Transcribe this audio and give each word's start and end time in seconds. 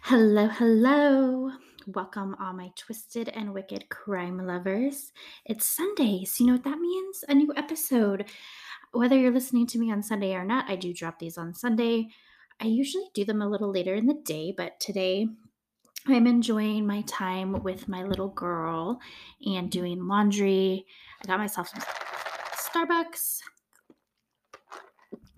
Hello, 0.00 0.48
hello. 0.48 1.50
Welcome, 1.86 2.34
all 2.40 2.54
my 2.54 2.70
twisted 2.76 3.28
and 3.28 3.52
wicked 3.52 3.90
crime 3.90 4.38
lovers. 4.46 5.12
It's 5.44 5.66
Sunday, 5.66 6.24
so 6.24 6.44
you 6.44 6.46
know 6.46 6.54
what 6.54 6.64
that 6.64 6.78
means? 6.78 7.24
A 7.28 7.34
new 7.34 7.52
episode. 7.54 8.30
Whether 8.92 9.18
you're 9.18 9.30
listening 9.30 9.66
to 9.66 9.78
me 9.78 9.92
on 9.92 10.02
Sunday 10.02 10.34
or 10.34 10.46
not, 10.46 10.70
I 10.70 10.76
do 10.76 10.94
drop 10.94 11.18
these 11.18 11.36
on 11.36 11.52
Sunday. 11.52 12.08
I 12.58 12.68
usually 12.68 13.10
do 13.12 13.26
them 13.26 13.42
a 13.42 13.48
little 13.50 13.70
later 13.70 13.94
in 13.94 14.06
the 14.06 14.14
day, 14.24 14.54
but 14.56 14.80
today 14.80 15.28
I'm 16.08 16.26
enjoying 16.26 16.86
my 16.86 17.02
time 17.02 17.64
with 17.64 17.88
my 17.88 18.04
little 18.04 18.28
girl 18.28 19.00
and 19.44 19.70
doing 19.70 20.06
laundry. 20.06 20.86
I 21.22 21.26
got 21.26 21.38
myself 21.38 21.68
some 21.68 21.82
Starbucks. 22.52 23.40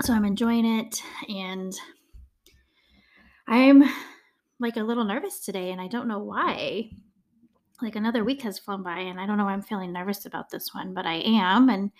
So 0.02 0.12
I'm 0.12 0.26
enjoying 0.26 0.66
it 0.66 1.02
and 1.28 1.72
I'm 3.46 3.82
like 4.60 4.76
a 4.76 4.82
little 4.82 5.04
nervous 5.04 5.40
today 5.40 5.70
and 5.70 5.80
I 5.80 5.88
don't 5.88 6.06
know 6.06 6.18
why. 6.18 6.90
Like 7.80 7.96
another 7.96 8.22
week 8.22 8.42
has 8.42 8.58
flown 8.58 8.82
by 8.82 8.98
and 8.98 9.18
I 9.18 9.26
don't 9.26 9.38
know 9.38 9.44
why 9.44 9.52
I'm 9.52 9.62
feeling 9.62 9.92
nervous 9.92 10.26
about 10.26 10.50
this 10.50 10.74
one, 10.74 10.92
but 10.92 11.06
I 11.06 11.14
am. 11.14 11.70
And 11.70 11.92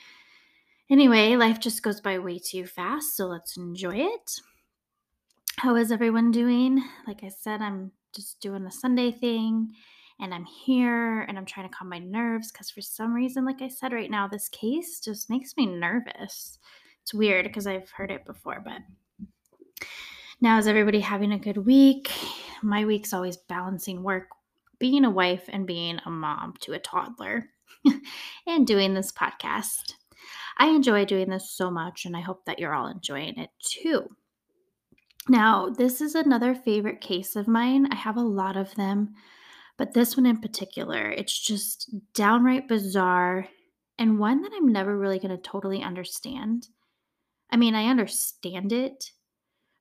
anyway, 0.91 1.37
life 1.37 1.59
just 1.59 1.83
goes 1.83 2.01
by 2.01 2.19
way 2.19 2.39
too 2.39 2.67
fast, 2.67 3.17
so 3.17 3.27
let's 3.27 3.57
enjoy 3.57 3.97
it. 3.97 4.41
How 5.57 5.75
is 5.77 5.91
everyone 5.91 6.31
doing? 6.33 6.85
Like 7.07 7.25
I 7.25 7.29
said, 7.29 7.63
I'm 7.63 7.93
just 8.19 8.41
doing 8.41 8.65
the 8.65 8.71
Sunday 8.71 9.13
thing 9.13 9.73
and 10.21 10.35
I'm 10.35 10.45
here 10.45 11.21
and 11.23 11.39
I'm 11.39 11.45
trying 11.45 11.69
to 11.69 11.75
calm 11.75 11.89
my 11.89 12.01
nerves 12.01 12.51
because 12.51 12.71
for 12.71 12.81
some 12.81 13.15
reason, 13.15 13.45
like 13.45 13.63
I 13.63 13.69
said 13.69 13.93
right 13.93 14.11
now, 14.11 14.27
this 14.27 14.49
case 14.49 15.01
just 15.01 15.31
makes 15.31 15.57
me 15.57 15.67
nervous. 15.67 16.59
It's 17.03 17.15
weird 17.15 17.47
because 17.47 17.67
I've 17.67 17.91
heard 17.91 18.11
it 18.11 18.27
before, 18.27 18.63
but 18.65 18.81
now 20.41 20.59
is 20.59 20.67
everybody 20.67 21.01
having 21.01 21.33
a 21.33 21.39
good 21.39 21.59
week? 21.59 22.11
My 22.63 22.85
week's 22.85 23.13
always 23.13 23.37
balancing 23.37 24.03
work, 24.03 24.29
being 24.81 25.05
a 25.05 25.11
wife, 25.11 25.45
and 25.49 25.67
being 25.67 26.01
a 26.05 26.11
mom 26.11 26.55
to 26.63 26.73
a 26.73 26.79
toddler, 26.81 27.51
and 28.47 28.67
doing 28.67 28.95
this 28.95 29.13
podcast. 29.13 29.95
I 30.59 30.67
enjoy 30.67 31.05
doing 31.05 31.31
this 31.31 31.53
so 31.53 31.71
much, 31.71 32.05
and 32.05 32.17
I 32.17 32.21
hope 32.21 32.45
that 32.47 32.59
you're 32.59 32.75
all 32.75 32.89
enjoying 32.89 33.39
it 33.39 33.51
too. 33.61 34.09
Now, 35.29 35.69
this 35.69 36.01
is 36.01 36.15
another 36.15 36.55
favorite 36.55 37.01
case 37.01 37.37
of 37.37 37.47
mine. 37.47 37.89
I 37.93 37.97
have 37.97 38.17
a 38.17 38.23
lot 38.23 38.57
of 38.57 38.75
them, 38.77 39.15
but 39.77 39.93
this 39.93 40.17
one 40.17 40.25
in 40.25 40.41
particular, 40.41 41.11
it's 41.11 41.39
just 41.39 41.95
downright 42.15 42.67
bizarre 42.67 43.47
and 43.99 44.19
one 44.19 44.43
that 44.43 44.53
I'm 44.57 44.73
never 44.73 44.97
really 44.97 45.19
going 45.19 45.37
to 45.37 45.43
totally 45.43 45.83
understand. 45.83 46.69
I 47.51 47.57
mean, 47.57 47.75
I 47.75 47.87
understand 47.91 48.73
it, 48.73 49.11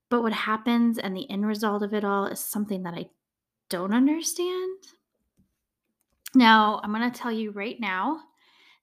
but 0.10 0.22
what 0.22 0.34
happens 0.34 0.98
and 0.98 1.16
the 1.16 1.30
end 1.30 1.46
result 1.46 1.82
of 1.82 1.94
it 1.94 2.04
all 2.04 2.26
is 2.26 2.40
something 2.40 2.84
that 2.84 2.94
I 2.94 3.06
don't 3.70 3.94
understand. 3.94 4.80
Now, 6.36 6.82
I'm 6.84 6.92
going 6.92 7.10
to 7.10 7.20
tell 7.20 7.32
you 7.32 7.52
right 7.52 7.80
now 7.80 8.20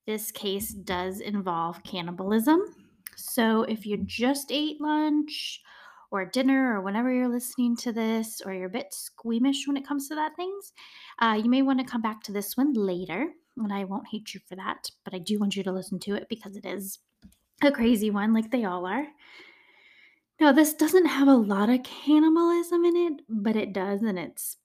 this 0.06 0.30
case 0.30 0.70
does 0.70 1.20
involve 1.20 1.82
cannibalism. 1.82 2.60
So 3.16 3.62
if 3.62 3.86
you 3.86 3.98
just 3.98 4.50
ate 4.50 4.80
lunch 4.80 5.60
or 6.14 6.24
dinner 6.24 6.76
or 6.76 6.80
whenever 6.80 7.12
you're 7.12 7.28
listening 7.28 7.76
to 7.78 7.92
this 7.92 8.40
or 8.46 8.54
you're 8.54 8.66
a 8.66 8.70
bit 8.70 8.94
squeamish 8.94 9.66
when 9.66 9.76
it 9.76 9.86
comes 9.86 10.08
to 10.08 10.14
that 10.14 10.36
things, 10.36 10.72
uh, 11.18 11.38
you 11.42 11.50
may 11.50 11.60
want 11.60 11.80
to 11.80 11.84
come 11.84 12.00
back 12.00 12.22
to 12.22 12.32
this 12.32 12.56
one 12.56 12.72
later. 12.72 13.26
And 13.56 13.72
I 13.72 13.82
won't 13.82 14.06
hate 14.08 14.32
you 14.32 14.40
for 14.48 14.54
that, 14.56 14.90
but 15.04 15.12
I 15.12 15.18
do 15.18 15.38
want 15.38 15.56
you 15.56 15.64
to 15.64 15.72
listen 15.72 15.98
to 16.00 16.14
it 16.14 16.28
because 16.28 16.56
it 16.56 16.64
is 16.64 17.00
a 17.62 17.72
crazy 17.72 18.10
one, 18.10 18.32
like 18.32 18.50
they 18.50 18.64
all 18.64 18.86
are. 18.86 19.06
Now, 20.40 20.52
this 20.52 20.74
doesn't 20.74 21.06
have 21.06 21.28
a 21.28 21.34
lot 21.34 21.68
of 21.68 21.82
cannibalism 21.82 22.84
in 22.84 22.96
it, 22.96 23.12
but 23.28 23.56
it 23.56 23.72
does, 23.72 24.02
and 24.02 24.18
it's 24.18 24.56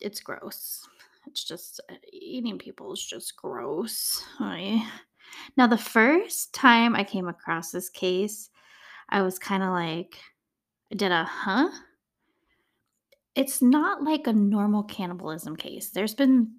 it's 0.00 0.20
gross. 0.20 0.86
It's 1.26 1.44
just 1.44 1.80
uh, 1.90 1.94
eating 2.12 2.58
people 2.58 2.92
is 2.92 3.04
just 3.04 3.36
gross. 3.36 4.24
I, 4.38 4.86
now, 5.56 5.66
the 5.66 5.78
first 5.78 6.52
time 6.52 6.94
I 6.94 7.04
came 7.04 7.28
across 7.28 7.70
this 7.70 7.88
case, 7.88 8.50
I 9.08 9.22
was 9.22 9.38
kind 9.38 9.62
of 9.62 9.70
like, 9.70 10.18
did 10.94 11.12
a 11.12 11.24
huh? 11.24 11.68
It's 13.34 13.60
not 13.60 14.02
like 14.02 14.26
a 14.26 14.32
normal 14.32 14.82
cannibalism 14.82 15.56
case. 15.56 15.90
There's 15.90 16.14
been 16.14 16.52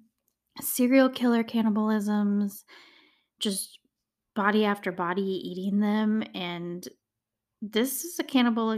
serial 0.61 1.09
killer 1.09 1.43
cannibalisms, 1.43 2.63
just 3.39 3.79
body 4.35 4.65
after 4.65 4.91
body 4.91 5.21
eating 5.21 5.79
them, 5.79 6.23
and 6.35 6.88
this 7.61 8.03
is 8.03 8.19
a 8.19 8.23
cannibal 8.23 8.77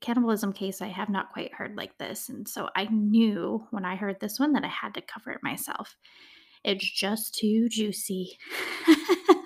cannibalism 0.00 0.52
case 0.52 0.80
I 0.80 0.88
have 0.88 1.10
not 1.10 1.32
quite 1.32 1.52
heard 1.52 1.76
like 1.76 1.98
this. 1.98 2.30
And 2.30 2.48
so 2.48 2.70
I 2.74 2.86
knew 2.86 3.66
when 3.70 3.84
I 3.84 3.96
heard 3.96 4.18
this 4.20 4.40
one 4.40 4.52
that 4.54 4.64
I 4.64 4.68
had 4.68 4.94
to 4.94 5.02
cover 5.02 5.30
it 5.30 5.42
myself. 5.42 5.96
It's 6.64 6.90
just 6.90 7.34
too 7.34 7.68
juicy. 7.68 8.38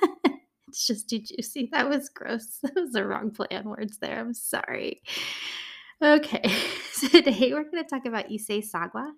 it's 0.78 0.87
just 0.87 1.11
too 1.11 1.19
juicy. 1.19 1.69
That 1.72 1.89
was 1.89 2.09
gross. 2.09 2.59
That 2.62 2.77
was 2.77 2.93
the 2.93 3.05
wrong 3.05 3.33
play 3.33 3.49
on 3.50 3.65
words 3.65 3.99
there. 3.99 4.21
I'm 4.21 4.33
sorry. 4.33 5.03
Okay. 6.00 6.41
Today 7.11 7.53
we're 7.53 7.65
going 7.65 7.83
to 7.83 7.91
talk 7.91 8.06
about 8.06 8.28
Issei 8.28 8.65
Sagwa. 8.65 9.11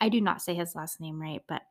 I 0.00 0.08
do 0.10 0.20
not 0.20 0.42
say 0.42 0.54
his 0.54 0.74
last 0.74 1.00
name 1.00 1.18
right, 1.18 1.40
but 1.48 1.62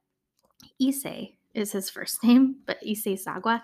Issei 0.82 1.36
is 1.54 1.72
his 1.72 1.92
first 1.92 2.24
name, 2.24 2.56
but 2.66 2.82
Issei 2.82 3.22
Sagwa 3.24 3.62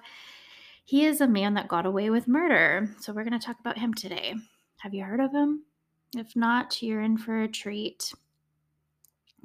he 0.85 1.05
is 1.05 1.19
a 1.19 1.27
man 1.27 1.55
that 1.55 1.67
got 1.67 1.85
away 1.85 2.09
with 2.11 2.29
murder. 2.29 2.89
So 3.01 3.11
we're 3.11 3.25
going 3.25 3.37
to 3.37 3.45
talk 3.45 3.59
about 3.59 3.77
him 3.77 3.93
today. 3.93 4.35
Have 4.77 4.93
you 4.93 5.03
heard 5.03 5.19
of 5.19 5.33
him? 5.33 5.63
If 6.15 6.33
not, 6.33 6.81
you're 6.81 7.01
in 7.01 7.17
for 7.17 7.41
a 7.41 7.47
treat. 7.49 8.13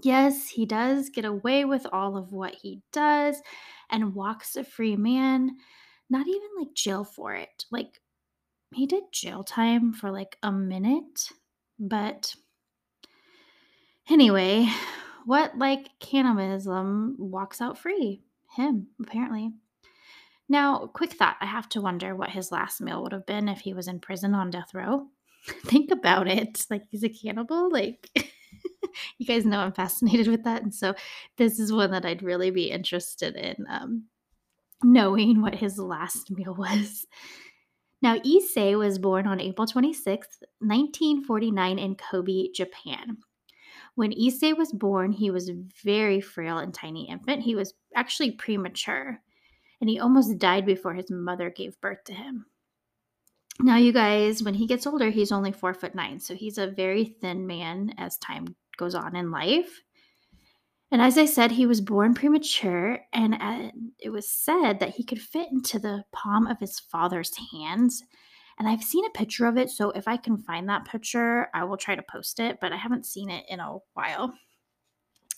Yes, 0.02 0.48
he 0.48 0.66
does 0.66 1.10
get 1.10 1.24
away 1.24 1.64
with 1.64 1.84
all 1.92 2.16
of 2.16 2.32
what 2.32 2.54
he 2.54 2.80
does 2.92 3.42
and 3.92 4.14
walks 4.14 4.56
a 4.56 4.64
free 4.64 4.96
man. 4.96 5.56
Not 6.10 6.26
even 6.26 6.48
like 6.58 6.74
jail 6.74 7.04
for 7.04 7.34
it. 7.34 7.64
Like, 7.70 8.00
he 8.74 8.86
did 8.86 9.04
jail 9.12 9.44
time 9.44 9.92
for 9.92 10.10
like 10.10 10.36
a 10.42 10.50
minute, 10.50 11.28
but 11.78 12.34
anyway, 14.08 14.68
what 15.26 15.56
like 15.58 15.90
cannibalism 16.00 17.16
walks 17.18 17.60
out 17.60 17.78
free? 17.78 18.22
Him, 18.56 18.88
apparently. 19.00 19.52
Now, 20.48 20.86
quick 20.92 21.12
thought 21.12 21.36
I 21.40 21.46
have 21.46 21.68
to 21.70 21.80
wonder 21.80 22.14
what 22.14 22.30
his 22.30 22.52
last 22.52 22.80
meal 22.80 23.02
would 23.02 23.12
have 23.12 23.24
been 23.26 23.48
if 23.48 23.60
he 23.60 23.72
was 23.72 23.88
in 23.88 24.00
prison 24.00 24.34
on 24.34 24.50
death 24.50 24.74
row. 24.74 25.06
Think 25.64 25.90
about 25.90 26.28
it. 26.28 26.66
Like, 26.68 26.82
he's 26.90 27.04
a 27.04 27.08
cannibal. 27.08 27.70
Like, 27.70 28.10
you 29.18 29.26
guys 29.26 29.44
know 29.44 29.58
I'm 29.58 29.72
fascinated 29.72 30.28
with 30.28 30.44
that. 30.44 30.62
And 30.62 30.74
so, 30.74 30.94
this 31.36 31.58
is 31.58 31.72
one 31.72 31.90
that 31.92 32.04
I'd 32.04 32.22
really 32.22 32.50
be 32.50 32.70
interested 32.70 33.36
in 33.36 33.66
um, 33.68 34.04
knowing 34.82 35.42
what 35.42 35.54
his 35.54 35.78
last 35.78 36.30
meal 36.30 36.54
was. 36.58 37.06
Now, 38.00 38.16
Issei 38.18 38.76
was 38.76 38.98
born 38.98 39.28
on 39.28 39.40
April 39.40 39.66
26, 39.66 40.26
1949, 40.58 41.78
in 41.78 41.94
Kobe, 41.94 42.48
Japan. 42.52 43.18
When 43.94 44.12
Issei 44.12 44.56
was 44.56 44.72
born, 44.72 45.12
he 45.12 45.30
was 45.30 45.48
a 45.48 45.62
very 45.84 46.20
frail 46.20 46.58
and 46.58 46.74
tiny 46.74 47.08
infant. 47.08 47.42
He 47.42 47.54
was 47.54 47.74
actually 47.94 48.32
premature 48.32 49.20
and 49.82 49.90
he 49.90 49.98
almost 49.98 50.38
died 50.38 50.64
before 50.64 50.94
his 50.94 51.10
mother 51.10 51.50
gave 51.50 51.80
birth 51.80 52.04
to 52.04 52.14
him. 52.14 52.46
Now, 53.60 53.76
you 53.76 53.92
guys, 53.92 54.42
when 54.42 54.54
he 54.54 54.66
gets 54.66 54.86
older, 54.86 55.10
he's 55.10 55.32
only 55.32 55.52
four 55.52 55.74
foot 55.74 55.94
nine, 55.94 56.20
so 56.20 56.34
he's 56.34 56.56
a 56.56 56.68
very 56.68 57.04
thin 57.04 57.46
man 57.46 57.92
as 57.98 58.16
time 58.16 58.54
goes 58.82 58.96
on 58.96 59.14
in 59.14 59.30
life. 59.30 59.80
And 60.90 61.00
as 61.00 61.16
I 61.16 61.24
said, 61.24 61.52
he 61.52 61.66
was 61.66 61.80
born 61.80 62.14
premature, 62.14 62.98
and 63.12 63.34
uh, 63.40 63.70
it 64.00 64.10
was 64.10 64.28
said 64.28 64.80
that 64.80 64.90
he 64.96 65.04
could 65.04 65.22
fit 65.22 65.48
into 65.52 65.78
the 65.78 66.02
palm 66.12 66.48
of 66.48 66.58
his 66.58 66.80
father's 66.80 67.32
hands. 67.52 68.02
And 68.58 68.68
I've 68.68 68.82
seen 68.82 69.06
a 69.06 69.18
picture 69.18 69.46
of 69.46 69.56
it, 69.56 69.70
so 69.70 69.90
if 69.92 70.08
I 70.08 70.16
can 70.16 70.36
find 70.36 70.68
that 70.68 70.84
picture, 70.84 71.48
I 71.54 71.64
will 71.64 71.76
try 71.76 71.94
to 71.94 72.02
post 72.02 72.40
it, 72.40 72.58
but 72.60 72.72
I 72.72 72.76
haven't 72.76 73.06
seen 73.06 73.30
it 73.30 73.44
in 73.48 73.60
a 73.60 73.78
while. 73.94 74.34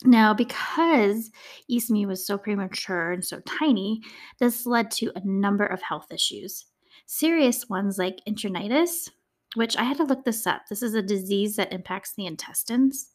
Now, 0.03 0.35
because 0.35 1.31
Issei 1.71 2.07
was 2.07 2.27
so 2.27 2.39
premature 2.39 3.13
and 3.13 3.25
so 3.25 3.41
tiny, 3.41 4.01
this 4.41 4.67
led 4.67 4.91
to 4.93 5.13
a 5.15 5.25
number 5.25 5.67
of 5.67 5.83
health 5.83 6.07
issues. 6.11 6.65
Serious 7.07 7.69
ones 7.69 7.99
like 7.99 8.21
enteritis, 8.27 9.11
which 9.55 9.77
I 9.77 9.85
had 9.85 9.99
to 9.99 10.05
look 10.05 10.25
this 10.25 10.47
up. 10.47 10.63
This 10.69 10.83
is 10.83 10.95
a 10.95 11.03
disease 11.03 11.55
that 11.57 11.73
impacts 11.73 12.15
the 12.15 12.27
intestines. 12.27 13.14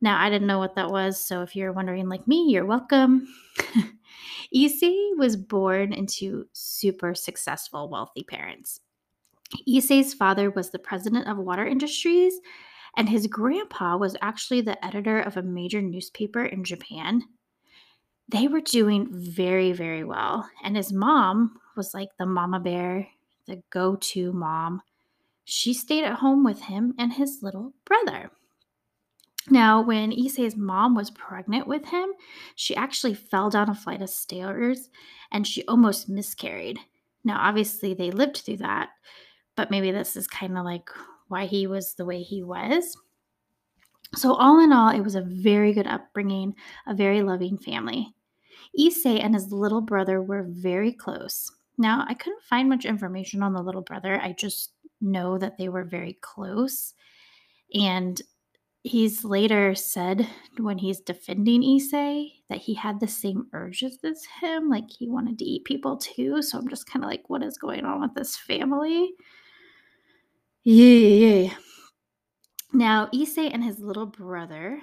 Now, 0.00 0.20
I 0.20 0.30
didn't 0.30 0.46
know 0.48 0.58
what 0.58 0.76
that 0.76 0.90
was, 0.90 1.22
so 1.22 1.42
if 1.42 1.54
you're 1.54 1.72
wondering 1.72 2.08
like 2.08 2.26
me, 2.26 2.46
you're 2.48 2.64
welcome. 2.64 3.28
Issei 4.54 5.16
was 5.16 5.36
born 5.36 5.92
into 5.92 6.46
super 6.52 7.14
successful, 7.14 7.88
wealthy 7.88 8.24
parents. 8.24 8.80
Issei's 9.68 10.14
father 10.14 10.50
was 10.50 10.70
the 10.70 10.78
president 10.78 11.28
of 11.28 11.36
Water 11.36 11.66
Industries 11.66 12.34
and 12.96 13.08
his 13.08 13.26
grandpa 13.26 13.96
was 13.96 14.16
actually 14.20 14.60
the 14.60 14.84
editor 14.84 15.20
of 15.20 15.36
a 15.36 15.42
major 15.42 15.80
newspaper 15.80 16.44
in 16.44 16.64
Japan. 16.64 17.22
they 18.28 18.46
were 18.46 18.60
doing 18.60 19.08
very, 19.10 19.72
very 19.72 20.04
well. 20.04 20.48
And 20.62 20.76
his 20.76 20.92
mom 20.92 21.58
was 21.76 21.94
like 21.94 22.10
the 22.16 22.26
mama 22.26 22.60
bear, 22.60 23.08
the 23.46 23.60
go 23.70 23.96
to 23.96 24.32
mom. 24.32 24.82
She 25.44 25.74
stayed 25.74 26.04
at 26.04 26.18
home 26.20 26.44
with 26.44 26.60
him 26.62 26.94
and 26.96 27.12
his 27.12 27.40
little 27.42 27.74
brother. 27.84 28.30
Now, 29.48 29.80
when 29.80 30.12
Issei's 30.12 30.56
mom 30.56 30.94
was 30.94 31.10
pregnant 31.10 31.66
with 31.66 31.86
him, 31.86 32.10
she 32.56 32.76
actually 32.76 33.14
fell 33.14 33.48
down 33.48 33.70
a 33.70 33.74
flight 33.74 34.02
of 34.02 34.10
stairs 34.10 34.90
and 35.32 35.46
she 35.46 35.64
almost 35.64 36.08
miscarried. 36.08 36.78
Now, 37.24 37.38
obviously, 37.40 37.94
they 37.94 38.10
lived 38.10 38.38
through 38.38 38.58
that, 38.58 38.90
but 39.56 39.70
maybe 39.70 39.90
this 39.92 40.16
is 40.16 40.26
kind 40.26 40.58
of 40.58 40.64
like 40.64 40.88
why 41.28 41.46
he 41.46 41.66
was 41.66 41.94
the 41.94 42.04
way 42.04 42.22
he 42.22 42.42
was. 42.42 42.96
So, 44.16 44.34
all 44.34 44.60
in 44.60 44.72
all, 44.72 44.88
it 44.90 45.00
was 45.00 45.14
a 45.14 45.22
very 45.22 45.72
good 45.72 45.86
upbringing, 45.86 46.54
a 46.86 46.94
very 46.94 47.22
loving 47.22 47.58
family. 47.58 48.14
Issei 48.78 49.22
and 49.22 49.34
his 49.34 49.52
little 49.52 49.80
brother 49.80 50.20
were 50.20 50.46
very 50.48 50.92
close. 50.92 51.50
Now, 51.78 52.04
I 52.08 52.14
couldn't 52.14 52.42
find 52.42 52.68
much 52.68 52.84
information 52.84 53.42
on 53.42 53.52
the 53.52 53.62
little 53.62 53.82
brother. 53.82 54.20
I 54.20 54.32
just 54.32 54.72
know 55.00 55.38
that 55.38 55.56
they 55.56 55.68
were 55.68 55.84
very 55.84 56.18
close. 56.20 56.92
And 57.72 58.20
he's 58.82 59.24
later 59.24 59.74
said 59.74 60.26
when 60.58 60.78
he's 60.78 61.00
defending 61.00 61.62
Issei 61.62 62.32
that 62.48 62.58
he 62.58 62.74
had 62.74 62.98
the 62.98 63.08
same 63.08 63.46
urges 63.52 63.98
as 64.04 64.24
him, 64.40 64.68
like 64.68 64.90
he 64.90 65.08
wanted 65.08 65.38
to 65.38 65.44
eat 65.44 65.64
people 65.64 65.96
too. 65.96 66.42
So 66.42 66.58
I'm 66.58 66.68
just 66.68 66.88
kind 66.88 67.04
of 67.04 67.10
like, 67.10 67.28
what 67.28 67.42
is 67.42 67.58
going 67.58 67.84
on 67.84 68.00
with 68.00 68.14
this 68.14 68.36
family? 68.36 69.12
Yeah, 70.64 70.84
yeah, 70.84 71.34
yeah. 71.42 71.54
Now, 72.72 73.06
Issei 73.08 73.50
and 73.52 73.64
his 73.64 73.80
little 73.80 74.06
brother 74.06 74.80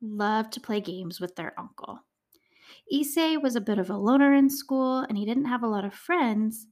loved 0.00 0.52
to 0.52 0.60
play 0.60 0.80
games 0.80 1.20
with 1.20 1.34
their 1.36 1.58
uncle. 1.58 1.98
Issei 2.92 3.40
was 3.40 3.56
a 3.56 3.60
bit 3.60 3.78
of 3.78 3.90
a 3.90 3.96
loner 3.96 4.34
in 4.34 4.50
school 4.50 4.98
and 5.00 5.16
he 5.16 5.24
didn't 5.24 5.46
have 5.46 5.62
a 5.62 5.68
lot 5.68 5.84
of 5.84 5.94
friends, 5.94 6.66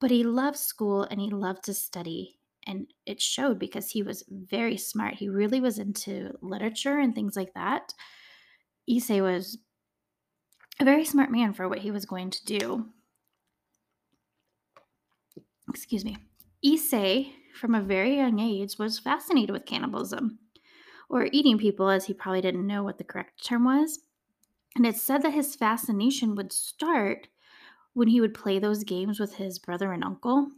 but 0.00 0.10
he 0.10 0.22
loved 0.22 0.58
school 0.58 1.04
and 1.04 1.20
he 1.20 1.30
loved 1.30 1.64
to 1.64 1.74
study. 1.74 2.38
And 2.66 2.88
it 3.06 3.20
showed 3.20 3.58
because 3.58 3.90
he 3.90 4.02
was 4.02 4.24
very 4.28 4.76
smart. 4.76 5.14
He 5.14 5.28
really 5.28 5.60
was 5.60 5.78
into 5.78 6.32
literature 6.42 6.98
and 6.98 7.14
things 7.14 7.36
like 7.36 7.54
that. 7.54 7.92
Issei 8.90 9.22
was 9.22 9.58
a 10.80 10.84
very 10.84 11.04
smart 11.04 11.30
man 11.30 11.54
for 11.54 11.68
what 11.68 11.78
he 11.78 11.90
was 11.90 12.04
going 12.04 12.30
to 12.30 12.44
do. 12.44 12.86
Excuse 15.68 16.04
me. 16.04 16.16
Issei, 16.64 17.32
from 17.54 17.74
a 17.74 17.80
very 17.80 18.16
young 18.16 18.38
age, 18.40 18.78
was 18.78 18.98
fascinated 18.98 19.50
with 19.50 19.66
cannibalism, 19.66 20.38
or 21.08 21.28
eating 21.32 21.58
people, 21.58 21.88
as 21.88 22.06
he 22.06 22.14
probably 22.14 22.40
didn't 22.40 22.66
know 22.66 22.82
what 22.82 22.98
the 22.98 23.04
correct 23.04 23.44
term 23.44 23.64
was. 23.64 24.00
And 24.74 24.84
it's 24.86 25.02
said 25.02 25.22
that 25.22 25.32
his 25.32 25.54
fascination 25.54 26.34
would 26.34 26.52
start 26.52 27.28
when 27.94 28.08
he 28.08 28.20
would 28.20 28.34
play 28.34 28.58
those 28.58 28.84
games 28.84 29.18
with 29.18 29.36
his 29.36 29.58
brother 29.58 29.92
and 29.92 30.04
uncle. 30.04 30.48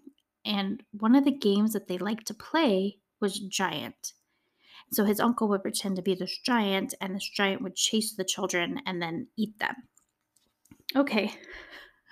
And 0.44 0.82
one 0.93 1.14
of 1.14 1.25
the 1.25 1.32
games 1.32 1.73
that 1.73 1.88
they 1.88 1.99
liked 1.99 2.26
to 2.29 2.35
play 2.35 2.99
was 3.20 3.38
Giant. 3.38 4.12
So 4.90 5.05
his 5.05 5.20
uncle 5.20 5.49
would 5.49 5.62
pretend 5.62 5.96
to 5.96 6.02
be 6.02 6.14
this 6.14 6.38
giant, 6.38 6.94
and 7.00 7.14
this 7.14 7.29
giant 7.29 7.61
would 7.61 7.76
chase 7.76 8.14
the 8.14 8.25
children 8.25 8.81
and 8.87 9.02
then 9.02 9.29
eat 9.37 9.58
them. 9.58 9.75
Okay. 10.96 11.35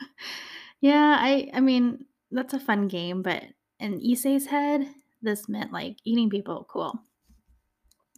yeah, 0.80 1.16
I 1.18 1.48
I 1.54 1.60
mean, 1.60 2.04
that's 2.30 2.52
a 2.52 2.60
fun 2.60 2.88
game, 2.88 3.22
but 3.22 3.44
in 3.80 4.00
Issei's 4.00 4.46
head, 4.46 4.88
this 5.22 5.48
meant 5.48 5.72
like 5.72 5.96
eating 6.04 6.28
people. 6.28 6.66
Cool 6.68 7.00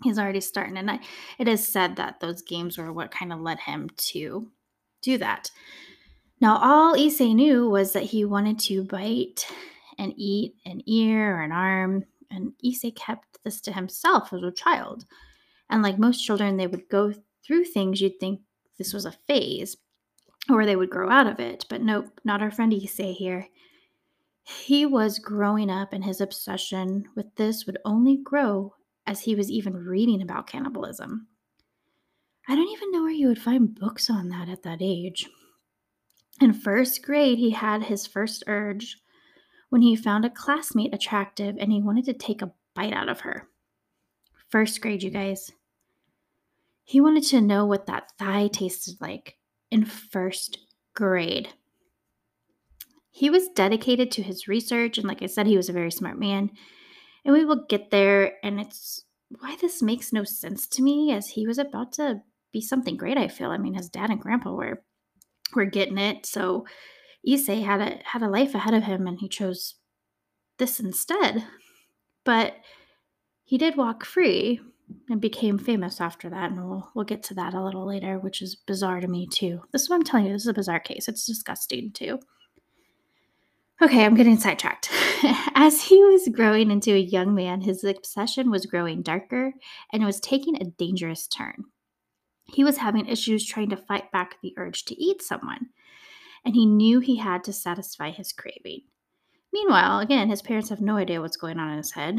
he's 0.03 0.19
already 0.19 0.41
starting 0.41 0.77
and 0.77 0.91
I, 0.91 1.01
it 1.39 1.49
is 1.49 1.67
said 1.67 1.97
that 1.97 2.21
those 2.21 2.43
games 2.43 2.79
were 2.79 2.93
what 2.93 3.11
kind 3.11 3.33
of 3.33 3.41
led 3.41 3.61
him 3.61 3.91
to 3.97 4.51
do 5.03 5.19
that 5.19 5.51
now 6.41 6.59
all 6.59 6.95
Issei 6.95 7.35
knew 7.35 7.69
was 7.69 7.93
that 7.93 8.05
he 8.05 8.25
wanted 8.25 8.59
to 8.61 8.85
bite 8.85 9.47
and 9.99 10.13
eat 10.17 10.55
an 10.67 10.81
ear 10.87 11.37
or 11.37 11.43
an 11.43 11.53
arm 11.53 12.05
and 12.31 12.53
Issei 12.65 12.95
kept 12.95 13.39
this 13.45 13.61
to 13.63 13.73
himself 13.73 14.33
as 14.33 14.43
a 14.43 14.53
child 14.53 15.05
and 15.71 15.83
like 15.83 15.99
most 15.99 16.25
children 16.25 16.57
they 16.57 16.67
would 16.67 16.89
go 16.89 17.13
through 17.45 17.65
things 17.65 18.01
you'd 18.01 18.21
think 18.21 18.41
this 18.79 18.93
was 18.93 19.05
a 19.05 19.13
phase 19.27 19.77
or 20.51 20.65
they 20.65 20.77
would 20.77 20.91
grow 20.91 21.11
out 21.11 21.27
of 21.27 21.41
it 21.41 21.65
but 21.69 21.83
nope 21.83 22.21
not 22.25 22.43
our 22.43 22.51
friend 22.51 22.73
Issei 22.73 23.15
here 23.15 23.49
he 24.49 24.87
was 24.87 25.19
growing 25.19 25.71
up 25.71 25.93
and 25.93 26.03
his 26.03 26.23
obsession 26.23 27.05
with 27.15 27.35
this 27.37 27.67
would 27.67 27.79
only 27.85 28.17
grow 28.17 28.75
as 29.07 29.21
he 29.21 29.35
was 29.35 29.51
even 29.51 29.75
reading 29.75 30.23
about 30.23 30.47
cannibalism. 30.47 31.27
I 32.49 32.57
don't 32.57 32.71
even 32.71 32.91
know 32.91 33.03
where 33.03 33.11
you 33.11 33.29
would 33.29 33.41
find 33.41 33.75
books 33.75 34.09
on 34.09 34.31
that 34.31 34.49
at 34.49 34.63
that 34.63 34.79
age. 34.81 35.29
In 36.41 36.55
first 36.55 37.03
grade, 37.03 37.39
he 37.39 37.51
had 37.51 37.83
his 37.83 38.07
first 38.07 38.43
urge 38.47 38.97
when 39.71 39.83
he 39.83 39.97
found 39.97 40.25
a 40.25 40.31
classmate 40.31 40.95
attractive 40.95 41.57
and 41.59 41.73
he 41.73 41.81
wanted 41.81 42.05
to 42.07 42.13
take 42.13 42.43
a 42.43 42.53
bite 42.75 42.93
out 42.93 43.09
of 43.09 43.21
her. 43.21 43.49
First 44.49 44.81
grade, 44.81 45.03
you 45.03 45.11
guys. 45.11 45.51
He 46.85 47.01
wanted 47.01 47.25
to 47.25 47.41
know 47.41 47.67
what 47.67 47.87
that 47.87 48.13
thigh 48.19 48.49
tasted 48.49 49.01
like 49.01 49.37
in 49.71 49.85
first 49.85 50.59
grade. 50.95 51.51
He 53.11 53.29
was 53.29 53.49
dedicated 53.49 54.11
to 54.13 54.23
his 54.23 54.49
research, 54.49 54.97
and 54.97 55.07
like 55.07 55.23
I 55.23 55.27
said, 55.27 55.47
he 55.47 55.57
was 55.57 55.69
a 55.69 55.75
very 55.75 55.91
smart 55.91 56.19
man 56.19 56.51
and 57.29 57.37
we 57.37 57.45
will 57.45 57.67
get 57.69 57.91
there 57.91 58.33
and 58.43 58.59
it's 58.59 59.05
why 59.41 59.55
this 59.61 59.83
makes 59.83 60.13
no 60.13 60.25
sense 60.25 60.67
to 60.67 60.83
me 60.83 61.13
as 61.13 61.29
he 61.29 61.47
was 61.47 61.59
about 61.59 61.93
to 61.93 62.23
be 62.53 62.61
something 62.61 62.97
great 62.97 63.19
i 63.19 63.29
feel 63.29 63.51
i 63.51 63.59
mean 63.59 63.75
his 63.75 63.91
dad 63.91 64.11
and 64.11 64.21
grandpa 64.21 64.51
were 64.51 64.83
were 65.55 65.67
getting 65.67 65.99
it 65.99 66.25
so 66.25 66.67
Issei 67.29 67.65
had 67.65 67.81
a 67.81 67.99
had 68.05 68.23
a 68.23 68.29
life 68.29 68.55
ahead 68.55 68.75
of 68.75 68.85
him 68.85 69.07
and 69.07 69.19
he 69.19 69.29
chose 69.29 69.75
this 70.59 70.81
instead. 70.81 71.45
But 72.25 72.57
he 73.45 73.59
did 73.59 73.77
walk 73.77 74.05
free 74.05 74.61
and 75.09 75.21
became 75.21 75.59
famous 75.59 76.01
after 76.01 76.31
that 76.31 76.51
and 76.51 76.69
we'll 76.69 76.91
we'll 76.95 77.05
get 77.05 77.23
to 77.25 77.35
that 77.35 77.55
a 77.55 77.63
little 77.63 77.87
later 77.87 78.19
which 78.19 78.41
is 78.41 78.55
bizarre 78.55 79.01
to 79.01 79.09
me 79.09 79.27
too. 79.27 79.63
This 79.73 79.83
is 79.83 79.91
what 79.91 79.97
i'm 79.97 80.05
telling 80.05 80.27
you 80.27 80.33
this 80.33 80.43
is 80.43 80.49
a 80.49 80.55
bizarre 80.55 80.81
case. 80.81 81.09
It's 81.09 81.27
disgusting 81.27 81.93
too. 81.93 82.19
Okay, 83.81 84.05
I'm 84.05 84.17
getting 84.17 84.39
sidetracked. 84.39 84.91
As 85.55 85.85
he 85.85 86.03
was 86.03 86.29
growing 86.35 86.73
into 86.73 86.93
a 86.93 86.99
young 86.99 87.33
man, 87.33 87.61
his 87.61 87.85
obsession 87.85 88.51
was 88.51 88.67
growing 88.67 89.03
darker 89.03 89.53
and 89.93 90.05
was 90.05 90.19
taking 90.19 90.57
a 90.57 90.65
dangerous 90.65 91.29
turn. 91.29 91.65
He 92.43 92.65
was 92.65 92.79
having 92.79 93.07
issues 93.07 93.47
trying 93.47 93.71
to 93.71 93.77
fight 93.77 94.11
back 94.11 94.37
the 94.43 94.53
urge 94.57 94.85
to 94.87 95.01
eat 95.01 95.23
someone, 95.23 95.69
and 96.45 96.55
he 96.55 96.67
knew 96.67 97.01
he 97.01 97.17
had 97.17 97.45
to 97.45 97.53
satisfy 97.53 98.11
his 98.11 98.33
craving. 98.33 98.83
Meanwhile, 99.53 100.01
again, 100.01 100.29
his 100.29 100.43
parents 100.43 100.69
have 100.69 100.81
no 100.81 100.97
idea 100.97 101.21
what's 101.21 101.37
going 101.37 101.59
on 101.59 101.71
in 101.71 101.79
his 101.79 101.93
head. 101.93 102.19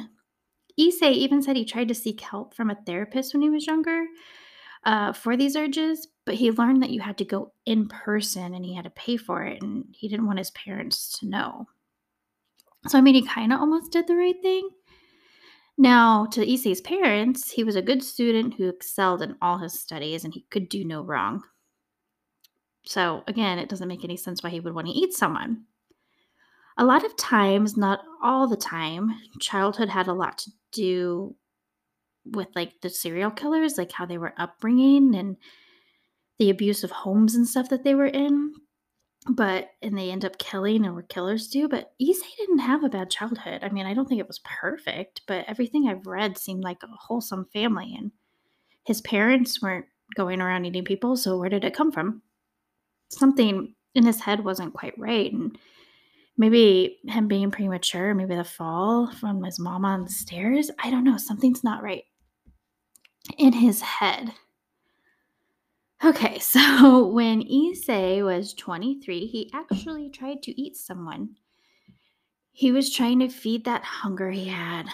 Issei 0.79 1.11
even 1.11 1.41
said 1.41 1.55
he 1.55 1.65
tried 1.65 1.89
to 1.89 1.95
seek 1.95 2.21
help 2.21 2.53
from 2.53 2.69
a 2.69 2.77
therapist 2.85 3.33
when 3.33 3.41
he 3.41 3.49
was 3.49 3.67
younger 3.67 4.05
uh, 4.85 5.13
for 5.13 5.35
these 5.35 5.55
urges, 5.55 6.07
but 6.25 6.35
he 6.35 6.51
learned 6.51 6.81
that 6.81 6.91
you 6.91 7.01
had 7.01 7.17
to 7.17 7.25
go 7.25 7.53
in 7.65 7.87
person 7.87 8.53
and 8.53 8.63
he 8.63 8.73
had 8.73 8.85
to 8.85 8.91
pay 8.91 9.17
for 9.17 9.43
it 9.43 9.61
and 9.61 9.85
he 9.91 10.07
didn't 10.07 10.25
want 10.25 10.39
his 10.39 10.51
parents 10.51 11.17
to 11.19 11.27
know. 11.27 11.67
So 12.87 12.97
I 12.97 13.01
mean 13.01 13.15
he 13.15 13.23
kind 13.23 13.51
of 13.51 13.59
almost 13.59 13.91
did 13.91 14.07
the 14.07 14.15
right 14.15 14.41
thing. 14.41 14.69
Now, 15.77 16.25
to 16.31 16.45
Issei's 16.45 16.81
parents, 16.81 17.51
he 17.51 17.63
was 17.63 17.77
a 17.77 17.81
good 17.81 18.03
student 18.03 18.55
who 18.55 18.67
excelled 18.67 19.21
in 19.21 19.37
all 19.41 19.59
his 19.59 19.79
studies 19.79 20.25
and 20.25 20.33
he 20.33 20.45
could 20.49 20.67
do 20.67 20.83
no 20.83 21.01
wrong. 21.01 21.41
So, 22.89 23.23
again, 23.27 23.59
it 23.59 23.69
doesn't 23.69 23.87
make 23.87 24.03
any 24.03 24.17
sense 24.17 24.41
why 24.41 24.49
he 24.49 24.59
would 24.59 24.73
want 24.73 24.87
to 24.87 24.93
eat 24.93 25.13
someone. 25.13 25.65
A 26.75 26.83
lot 26.83 27.05
of 27.05 27.15
times, 27.17 27.77
not 27.77 27.99
all 28.23 28.47
the 28.47 28.57
time, 28.57 29.11
childhood 29.39 29.89
had 29.89 30.07
a 30.07 30.13
lot 30.13 30.39
to 30.39 30.51
do 30.71 31.35
with 32.25 32.47
like 32.55 32.81
the 32.81 32.89
serial 32.89 33.29
killers, 33.29 33.77
like 33.77 33.91
how 33.91 34.07
they 34.07 34.17
were 34.17 34.33
upbringing 34.37 35.13
and 35.13 35.37
the 36.39 36.49
abusive 36.49 36.89
homes 36.89 37.35
and 37.35 37.47
stuff 37.47 37.69
that 37.69 37.83
they 37.83 37.93
were 37.93 38.07
in. 38.07 38.53
But 39.29 39.69
and 39.83 39.95
they 39.95 40.09
end 40.09 40.25
up 40.25 40.39
killing 40.39 40.83
and 40.83 40.95
were 40.95 41.03
killers 41.03 41.47
too. 41.47 41.67
But 41.67 41.91
Issei 42.01 42.37
didn't 42.39 42.57
have 42.57 42.83
a 42.83 42.89
bad 42.89 43.11
childhood. 43.11 43.59
I 43.61 43.69
mean, 43.69 43.85
I 43.85 43.93
don't 43.93 44.09
think 44.09 44.19
it 44.19 44.27
was 44.27 44.39
perfect, 44.39 45.21
but 45.27 45.45
everything 45.47 45.87
I've 45.87 46.07
read 46.07 46.39
seemed 46.39 46.63
like 46.63 46.81
a 46.81 46.87
wholesome 46.87 47.45
family. 47.53 47.93
And 47.95 48.13
his 48.83 48.99
parents 48.99 49.61
weren't 49.61 49.85
going 50.15 50.41
around 50.41 50.65
eating 50.65 50.85
people, 50.85 51.15
so 51.17 51.37
where 51.37 51.49
did 51.49 51.63
it 51.63 51.75
come 51.75 51.91
from? 51.91 52.23
Something 53.09 53.75
in 53.95 54.05
his 54.05 54.21
head 54.21 54.43
wasn't 54.43 54.73
quite 54.73 54.97
right. 54.97 55.31
And 55.31 55.57
maybe 56.37 56.99
him 57.07 57.27
being 57.27 57.51
premature, 57.51 58.13
maybe 58.13 58.35
the 58.35 58.43
fall 58.43 59.11
from 59.11 59.43
his 59.43 59.59
mom 59.59 59.85
on 59.85 60.03
the 60.03 60.09
stairs. 60.09 60.71
I 60.79 60.89
don't 60.89 61.03
know. 61.03 61.17
Something's 61.17 61.63
not 61.63 61.83
right 61.83 62.03
in 63.37 63.53
his 63.53 63.81
head. 63.81 64.33
Okay, 66.03 66.39
so 66.39 67.07
when 67.07 67.43
Issei 67.43 68.23
was 68.23 68.53
23, 68.53 69.25
he 69.25 69.51
actually 69.53 70.09
tried 70.09 70.41
to 70.43 70.61
eat 70.61 70.77
someone. 70.77 71.35
He 72.51 72.71
was 72.71 72.93
trying 72.93 73.19
to 73.19 73.29
feed 73.29 73.65
that 73.65 73.83
hunger 73.83 74.31
he 74.31 74.47
had. 74.47 74.87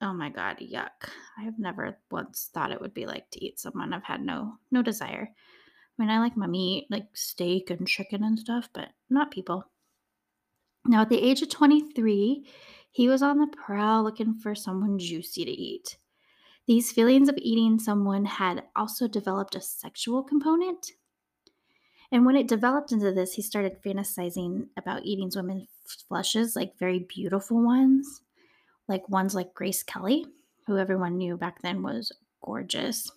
Oh 0.00 0.12
my 0.12 0.28
god, 0.28 0.58
yuck. 0.58 1.08
I've 1.38 1.58
never 1.58 1.98
once 2.10 2.50
thought 2.52 2.72
it 2.72 2.80
would 2.80 2.94
be 2.94 3.06
like 3.06 3.28
to 3.30 3.44
eat 3.44 3.58
someone. 3.58 3.92
I've 3.92 4.04
had 4.04 4.22
no 4.22 4.58
no 4.70 4.82
desire. 4.82 5.30
I 5.98 6.02
mean, 6.02 6.10
I 6.10 6.18
like 6.18 6.36
my 6.36 6.46
meat, 6.46 6.86
like 6.90 7.06
steak 7.14 7.70
and 7.70 7.86
chicken 7.86 8.24
and 8.24 8.38
stuff, 8.38 8.68
but 8.72 8.88
not 9.08 9.30
people. 9.30 9.64
Now, 10.86 11.02
at 11.02 11.08
the 11.08 11.22
age 11.22 11.40
of 11.40 11.48
23, 11.48 12.46
he 12.90 13.08
was 13.08 13.22
on 13.22 13.38
the 13.38 13.46
prowl 13.46 14.02
looking 14.02 14.34
for 14.34 14.54
someone 14.54 14.98
juicy 14.98 15.44
to 15.44 15.50
eat. 15.50 15.98
These 16.66 16.92
feelings 16.92 17.28
of 17.28 17.36
eating 17.38 17.78
someone 17.78 18.24
had 18.24 18.64
also 18.74 19.06
developed 19.06 19.54
a 19.54 19.60
sexual 19.60 20.22
component. 20.22 20.92
And 22.10 22.24
when 22.24 22.36
it 22.36 22.48
developed 22.48 22.92
into 22.92 23.12
this, 23.12 23.34
he 23.34 23.42
started 23.42 23.82
fantasizing 23.82 24.68
about 24.76 25.04
eating 25.04 25.30
women's 25.34 25.68
fleshes, 26.10 26.56
like 26.56 26.78
very 26.78 27.00
beautiful 27.00 27.62
ones, 27.62 28.22
like 28.88 29.08
ones 29.08 29.34
like 29.34 29.54
Grace 29.54 29.82
Kelly, 29.82 30.26
who 30.66 30.78
everyone 30.78 31.18
knew 31.18 31.36
back 31.36 31.62
then 31.62 31.82
was 31.82 32.12
gorgeous. 32.42 33.10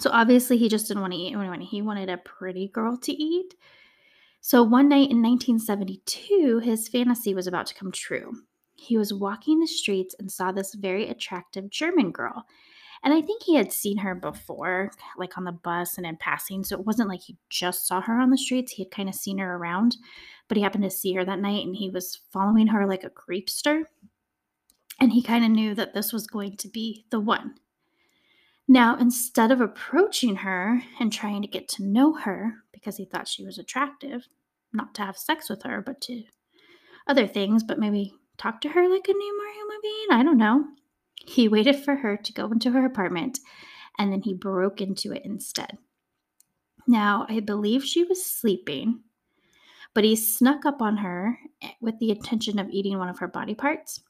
So 0.00 0.10
obviously, 0.12 0.58
he 0.58 0.68
just 0.68 0.88
didn't 0.88 1.02
want 1.02 1.12
to 1.12 1.18
eat 1.18 1.34
anyone. 1.34 1.60
He 1.60 1.82
wanted 1.82 2.08
a 2.08 2.18
pretty 2.18 2.68
girl 2.68 2.96
to 2.98 3.12
eat. 3.12 3.54
So 4.40 4.62
one 4.62 4.88
night 4.88 5.10
in 5.10 5.22
1972, 5.22 6.58
his 6.58 6.88
fantasy 6.88 7.34
was 7.34 7.46
about 7.46 7.66
to 7.66 7.74
come 7.74 7.90
true. 7.90 8.32
He 8.74 8.98
was 8.98 9.14
walking 9.14 9.60
the 9.60 9.66
streets 9.66 10.14
and 10.18 10.30
saw 10.30 10.52
this 10.52 10.74
very 10.74 11.08
attractive 11.08 11.70
German 11.70 12.10
girl. 12.10 12.44
And 13.02 13.12
I 13.14 13.20
think 13.20 13.42
he 13.42 13.54
had 13.54 13.72
seen 13.72 13.98
her 13.98 14.14
before, 14.14 14.90
like 15.16 15.36
on 15.38 15.44
the 15.44 15.52
bus 15.52 15.96
and 15.96 16.06
in 16.06 16.16
passing. 16.16 16.64
So 16.64 16.78
it 16.78 16.86
wasn't 16.86 17.08
like 17.08 17.20
he 17.20 17.36
just 17.48 17.86
saw 17.86 18.00
her 18.00 18.18
on 18.18 18.30
the 18.30 18.38
streets. 18.38 18.72
He 18.72 18.82
had 18.82 18.90
kind 18.90 19.08
of 19.08 19.14
seen 19.14 19.38
her 19.38 19.56
around, 19.56 19.96
but 20.48 20.56
he 20.56 20.62
happened 20.62 20.84
to 20.84 20.90
see 20.90 21.12
her 21.14 21.24
that 21.24 21.38
night 21.38 21.66
and 21.66 21.76
he 21.76 21.90
was 21.90 22.20
following 22.32 22.66
her 22.68 22.86
like 22.86 23.04
a 23.04 23.10
creepster. 23.10 23.84
And 25.00 25.12
he 25.12 25.22
kind 25.22 25.44
of 25.44 25.50
knew 25.50 25.74
that 25.74 25.92
this 25.92 26.12
was 26.12 26.26
going 26.26 26.56
to 26.58 26.68
be 26.68 27.04
the 27.10 27.20
one. 27.20 27.54
Now, 28.66 28.96
instead 28.96 29.50
of 29.50 29.60
approaching 29.60 30.36
her 30.36 30.82
and 30.98 31.12
trying 31.12 31.42
to 31.42 31.48
get 31.48 31.68
to 31.70 31.84
know 31.84 32.14
her 32.14 32.54
because 32.72 32.96
he 32.96 33.04
thought 33.04 33.28
she 33.28 33.44
was 33.44 33.58
attractive, 33.58 34.26
not 34.72 34.94
to 34.94 35.02
have 35.02 35.16
sex 35.16 35.50
with 35.50 35.62
her, 35.64 35.82
but 35.82 36.00
to 36.02 36.24
other 37.06 37.26
things, 37.26 37.62
but 37.62 37.78
maybe 37.78 38.14
talk 38.38 38.60
to 38.62 38.70
her 38.70 38.88
like 38.88 39.06
a 39.08 39.12
new 39.12 39.38
Mario 39.38 39.64
Levine, 39.66 40.18
I 40.18 40.22
don't 40.22 40.38
know. 40.38 40.64
He 41.14 41.48
waited 41.48 41.76
for 41.76 41.96
her 41.96 42.16
to 42.16 42.32
go 42.32 42.50
into 42.50 42.70
her 42.70 42.84
apartment 42.84 43.38
and 43.98 44.12
then 44.12 44.22
he 44.22 44.34
broke 44.34 44.80
into 44.80 45.12
it 45.12 45.22
instead. 45.24 45.78
Now, 46.86 47.26
I 47.28 47.40
believe 47.40 47.84
she 47.84 48.04
was 48.04 48.24
sleeping, 48.24 49.00
but 49.94 50.04
he 50.04 50.16
snuck 50.16 50.66
up 50.66 50.82
on 50.82 50.98
her 50.98 51.38
eh, 51.62 51.70
with 51.80 51.98
the 51.98 52.10
intention 52.10 52.58
of 52.58 52.68
eating 52.70 52.98
one 52.98 53.08
of 53.08 53.18
her 53.20 53.28
body 53.28 53.54
parts. 53.54 54.00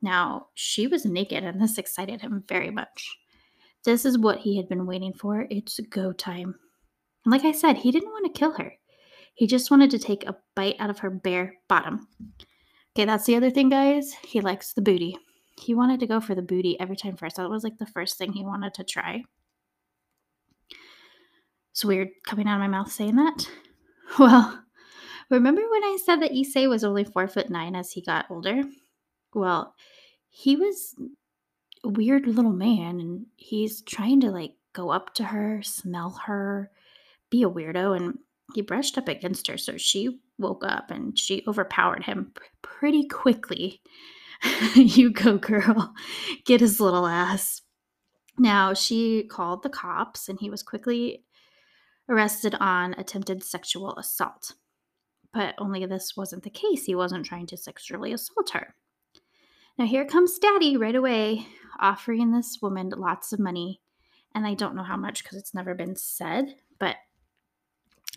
Now, 0.00 0.48
she 0.54 0.86
was 0.86 1.04
naked 1.04 1.44
and 1.44 1.60
this 1.60 1.78
excited 1.78 2.20
him 2.20 2.44
very 2.48 2.70
much. 2.70 3.16
This 3.84 4.04
is 4.04 4.18
what 4.18 4.38
he 4.38 4.56
had 4.56 4.68
been 4.68 4.86
waiting 4.86 5.12
for. 5.12 5.46
It's 5.50 5.80
go 5.90 6.12
time. 6.12 6.54
And 7.24 7.32
like 7.32 7.44
I 7.44 7.52
said, 7.52 7.78
he 7.78 7.90
didn't 7.90 8.10
want 8.10 8.32
to 8.32 8.38
kill 8.38 8.52
her. 8.52 8.72
He 9.34 9.46
just 9.46 9.70
wanted 9.70 9.90
to 9.90 9.98
take 9.98 10.26
a 10.26 10.36
bite 10.54 10.76
out 10.78 10.90
of 10.90 10.98
her 11.00 11.10
bare 11.10 11.54
bottom. 11.68 12.06
Okay, 12.94 13.06
that's 13.06 13.24
the 13.24 13.36
other 13.36 13.50
thing, 13.50 13.70
guys. 13.70 14.12
He 14.22 14.40
likes 14.40 14.72
the 14.72 14.82
booty. 14.82 15.16
He 15.60 15.74
wanted 15.74 16.00
to 16.00 16.06
go 16.06 16.20
for 16.20 16.34
the 16.34 16.42
booty 16.42 16.78
every 16.78 16.96
time 16.96 17.16
first. 17.16 17.36
That 17.36 17.48
was 17.48 17.64
like 17.64 17.78
the 17.78 17.86
first 17.86 18.18
thing 18.18 18.32
he 18.32 18.44
wanted 18.44 18.74
to 18.74 18.84
try. 18.84 19.22
It's 21.70 21.84
weird 21.84 22.08
coming 22.26 22.46
out 22.46 22.56
of 22.56 22.60
my 22.60 22.68
mouth 22.68 22.90
saying 22.90 23.16
that. 23.16 23.48
Well, 24.18 24.62
remember 25.30 25.62
when 25.62 25.84
I 25.84 25.96
said 26.04 26.20
that 26.20 26.32
Issei 26.32 26.68
was 26.68 26.84
only 26.84 27.02
four 27.02 27.28
foot 27.28 27.48
nine 27.48 27.74
as 27.74 27.92
he 27.92 28.02
got 28.02 28.30
older? 28.30 28.62
Well, 29.32 29.74
he 30.28 30.54
was 30.54 30.94
weird 31.84 32.26
little 32.26 32.52
man 32.52 33.00
and 33.00 33.26
he's 33.36 33.82
trying 33.82 34.20
to 34.20 34.30
like 34.30 34.54
go 34.72 34.90
up 34.90 35.14
to 35.14 35.24
her, 35.24 35.62
smell 35.62 36.20
her, 36.26 36.70
be 37.30 37.42
a 37.42 37.50
weirdo 37.50 37.96
and 37.96 38.18
he 38.54 38.62
brushed 38.62 38.98
up 38.98 39.08
against 39.08 39.46
her 39.46 39.56
so 39.56 39.76
she 39.76 40.20
woke 40.38 40.64
up 40.64 40.90
and 40.90 41.18
she 41.18 41.42
overpowered 41.46 42.04
him 42.04 42.32
pretty 42.62 43.06
quickly. 43.06 43.80
you 44.74 45.10
go 45.10 45.38
girl. 45.38 45.94
Get 46.44 46.60
his 46.60 46.80
little 46.80 47.06
ass. 47.06 47.62
Now, 48.38 48.74
she 48.74 49.24
called 49.24 49.62
the 49.62 49.68
cops 49.68 50.28
and 50.28 50.40
he 50.40 50.50
was 50.50 50.62
quickly 50.62 51.24
arrested 52.08 52.54
on 52.58 52.94
attempted 52.94 53.42
sexual 53.44 53.96
assault. 53.96 54.54
But 55.32 55.54
only 55.58 55.86
this 55.86 56.16
wasn't 56.16 56.42
the 56.42 56.50
case. 56.50 56.84
He 56.84 56.94
wasn't 56.94 57.24
trying 57.24 57.46
to 57.46 57.56
sexually 57.56 58.12
assault 58.12 58.50
her. 58.50 58.74
Now, 59.78 59.86
here 59.86 60.04
comes 60.04 60.38
daddy 60.38 60.76
right 60.76 60.94
away 60.94 61.46
offering 61.80 62.32
this 62.32 62.58
woman 62.62 62.90
lots 62.96 63.32
of 63.32 63.38
money. 63.40 63.80
And 64.34 64.46
I 64.46 64.54
don't 64.54 64.74
know 64.74 64.82
how 64.82 64.96
much 64.96 65.22
because 65.22 65.38
it's 65.38 65.54
never 65.54 65.74
been 65.74 65.96
said, 65.96 66.54
but 66.78 66.96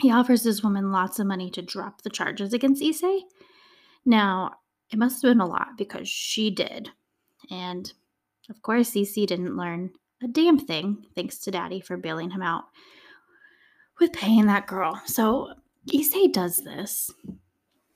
he 0.02 0.12
offers 0.12 0.44
this 0.44 0.64
woman 0.64 0.92
lots 0.92 1.20
of 1.20 1.28
money 1.28 1.50
to 1.52 1.62
drop 1.62 2.02
the 2.02 2.10
charges 2.10 2.54
against 2.54 2.82
Issei. 2.82 3.22
Now, 4.06 4.52
it 4.92 5.00
must 5.00 5.22
have 5.22 5.32
been 5.32 5.42
a 5.42 5.48
lot 5.48 5.78
because 5.78 6.08
she 6.08 6.52
did. 6.52 6.90
And 7.50 7.92
of 8.50 8.62
course, 8.62 8.92
Issei 8.92 9.26
didn't 9.26 9.58
learn 9.58 9.92
a 10.24 10.28
damn 10.28 10.60
thing 10.60 11.06
thanks 11.16 11.38
to 11.40 11.52
daddy 11.52 11.82
for 11.82 11.98
bailing 11.98 12.32
him 12.32 12.42
out 12.42 12.66
with 14.00 14.14
paying 14.14 14.46
that 14.46 14.68
girl. 14.68 15.02
So 15.06 15.54
Issei 15.92 16.32
does 16.32 16.58
this. 16.58 17.12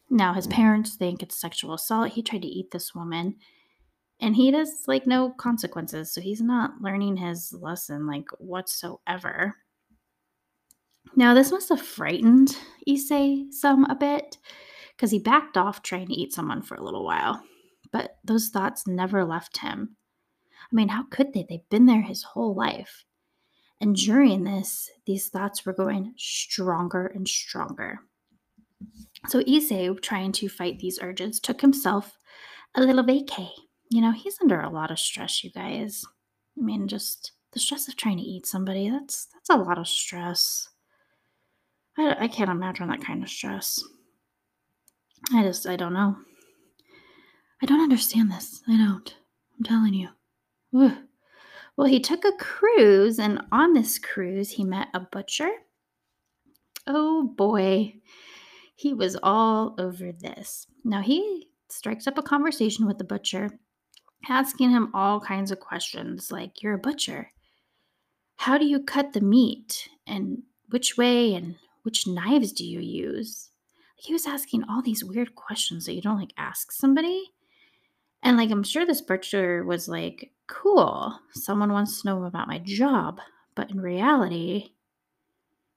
Now, 0.10 0.34
his 0.34 0.48
parents 0.48 0.96
think 0.96 1.22
it's 1.22 1.40
sexual 1.40 1.74
assault. 1.74 2.10
He 2.10 2.24
tried 2.24 2.42
to 2.42 2.48
eat 2.48 2.72
this 2.72 2.96
woman 2.96 3.36
and 4.20 4.36
he 4.36 4.52
does 4.52 4.84
like 4.88 5.08
no 5.08 5.32
consequences 5.32 6.12
so 6.12 6.22
he's 6.22 6.42
not 6.42 6.82
learning 6.82 7.18
his 7.18 7.54
lesson 7.54 8.06
like 8.06 8.28
whatsoever. 8.38 9.56
Now 11.16 11.34
this 11.34 11.52
must 11.52 11.70
have 11.70 11.82
frightened 11.82 12.58
Issei 12.88 13.52
some 13.52 13.86
a 13.86 13.96
bit 13.96 14.38
because 14.96 15.12
he 15.12 15.20
backed 15.20 15.58
off 15.58 15.82
trying 15.82 16.08
to 16.08 16.14
eat 16.14 16.34
someone 16.34 16.62
for 16.62 16.76
a 16.76 16.84
little 16.84 17.06
while 17.06 17.44
but 17.92 18.18
those 18.24 18.50
thoughts 18.50 18.86
never 18.86 19.26
left 19.26 19.58
him. 19.60 19.96
I 20.72 20.76
mean 20.76 20.90
how 20.90 21.04
could 21.04 21.34
they? 21.34 21.46
They've 21.48 21.70
been 21.70 21.86
there 21.86 22.02
his 22.02 22.24
whole 22.24 22.54
life. 22.54 23.06
And 23.82 23.96
during 23.96 24.44
this 24.44 24.92
these 25.06 25.30
thoughts 25.30 25.66
were 25.66 25.74
going 25.74 26.14
stronger 26.18 27.08
and 27.08 27.28
stronger 27.28 28.02
so 29.28 29.42
Issei, 29.42 30.00
trying 30.02 30.32
to 30.34 30.50
fight 30.50 30.80
these 30.80 31.00
urges, 31.02 31.40
took 31.40 31.62
himself 31.62 32.18
a 32.76 32.82
little 32.82 33.04
vacay 33.04 33.50
you 33.90 34.02
know, 34.02 34.12
he's 34.12 34.38
under 34.40 34.62
a 34.62 34.70
lot 34.70 34.92
of 34.92 35.00
stress, 35.00 35.44
you 35.44 35.50
guys. 35.52 36.06
I 36.58 36.62
mean, 36.62 36.88
just 36.88 37.32
the 37.52 37.60
stress 37.60 37.88
of 37.88 37.96
trying 37.96 38.18
to 38.18 38.24
eat 38.24 38.46
somebody, 38.46 38.90
that's 38.90 39.28
that's 39.34 39.50
a 39.50 39.58
lot 39.58 39.80
of 39.80 39.88
stress. 39.88 40.70
I, 41.98 42.16
I 42.26 42.28
can't 42.28 42.52
imagine 42.52 42.88
that 42.88 43.04
kind 43.04 43.24
of 43.24 43.30
stress. 43.30 43.84
I 45.34 45.44
just, 45.44 45.68
I 45.68 45.76
don't 45.76 45.94
know. 45.94 46.16
I 47.62 47.66
don't 47.66 47.82
understand 47.82 48.32
this. 48.32 48.62
I 48.68 48.78
don't. 48.78 49.16
I'm 49.58 49.66
telling 49.66 49.94
you. 49.94 50.10
Ugh. 50.78 50.98
Well, 51.76 51.88
he 51.88 52.00
took 52.00 52.26
a 52.26 52.32
cruise, 52.34 53.20
and 53.20 53.42
on 53.52 53.74
this 53.74 53.98
cruise, 54.00 54.52
he 54.52 54.64
met 54.64 54.90
a 54.94 55.00
butcher. 55.00 55.50
Oh 56.86 57.24
boy, 57.24 57.96
he 58.80 58.94
was 58.94 59.18
all 59.22 59.76
over 59.78 60.14
this. 60.14 60.66
Now, 60.86 61.02
he 61.02 61.50
strikes 61.68 62.08
up 62.08 62.18
a 62.18 62.22
conversation 62.22 62.88
with 62.88 62.98
the 62.98 63.04
butcher 63.04 63.50
asking 64.30 64.70
him 64.70 64.90
all 64.94 65.20
kinds 65.20 65.52
of 65.52 65.60
questions 65.60 66.32
like, 66.32 66.64
You're 66.64 66.76
a 66.76 66.80
butcher. 66.80 67.34
How 68.38 68.58
do 68.58 68.66
you 68.66 68.82
cut 68.82 69.12
the 69.12 69.20
meat? 69.20 69.90
And 70.08 70.44
which 70.70 70.96
way? 70.96 71.34
And 71.34 71.58
which 71.84 72.08
knives 72.08 72.54
do 72.54 72.66
you 72.66 72.80
use? 72.80 73.50
He 73.98 74.14
was 74.14 74.26
asking 74.26 74.64
all 74.64 74.82
these 74.82 75.04
weird 75.04 75.36
questions 75.36 75.86
that 75.86 75.96
you 75.96 76.02
don't 76.02 76.20
like 76.20 76.34
ask 76.38 76.72
somebody. 76.72 77.34
And 78.24 78.38
like, 78.38 78.50
I'm 78.50 78.64
sure 78.64 78.86
this 78.86 79.02
butcher 79.02 79.66
was 79.66 79.90
like, 79.90 80.32
Cool, 80.48 81.20
someone 81.34 81.74
wants 81.74 82.02
to 82.02 82.08
know 82.08 82.24
about 82.24 82.48
my 82.48 82.60
job. 82.60 83.20
But 83.56 83.72
in 83.72 83.82
reality, 83.82 84.70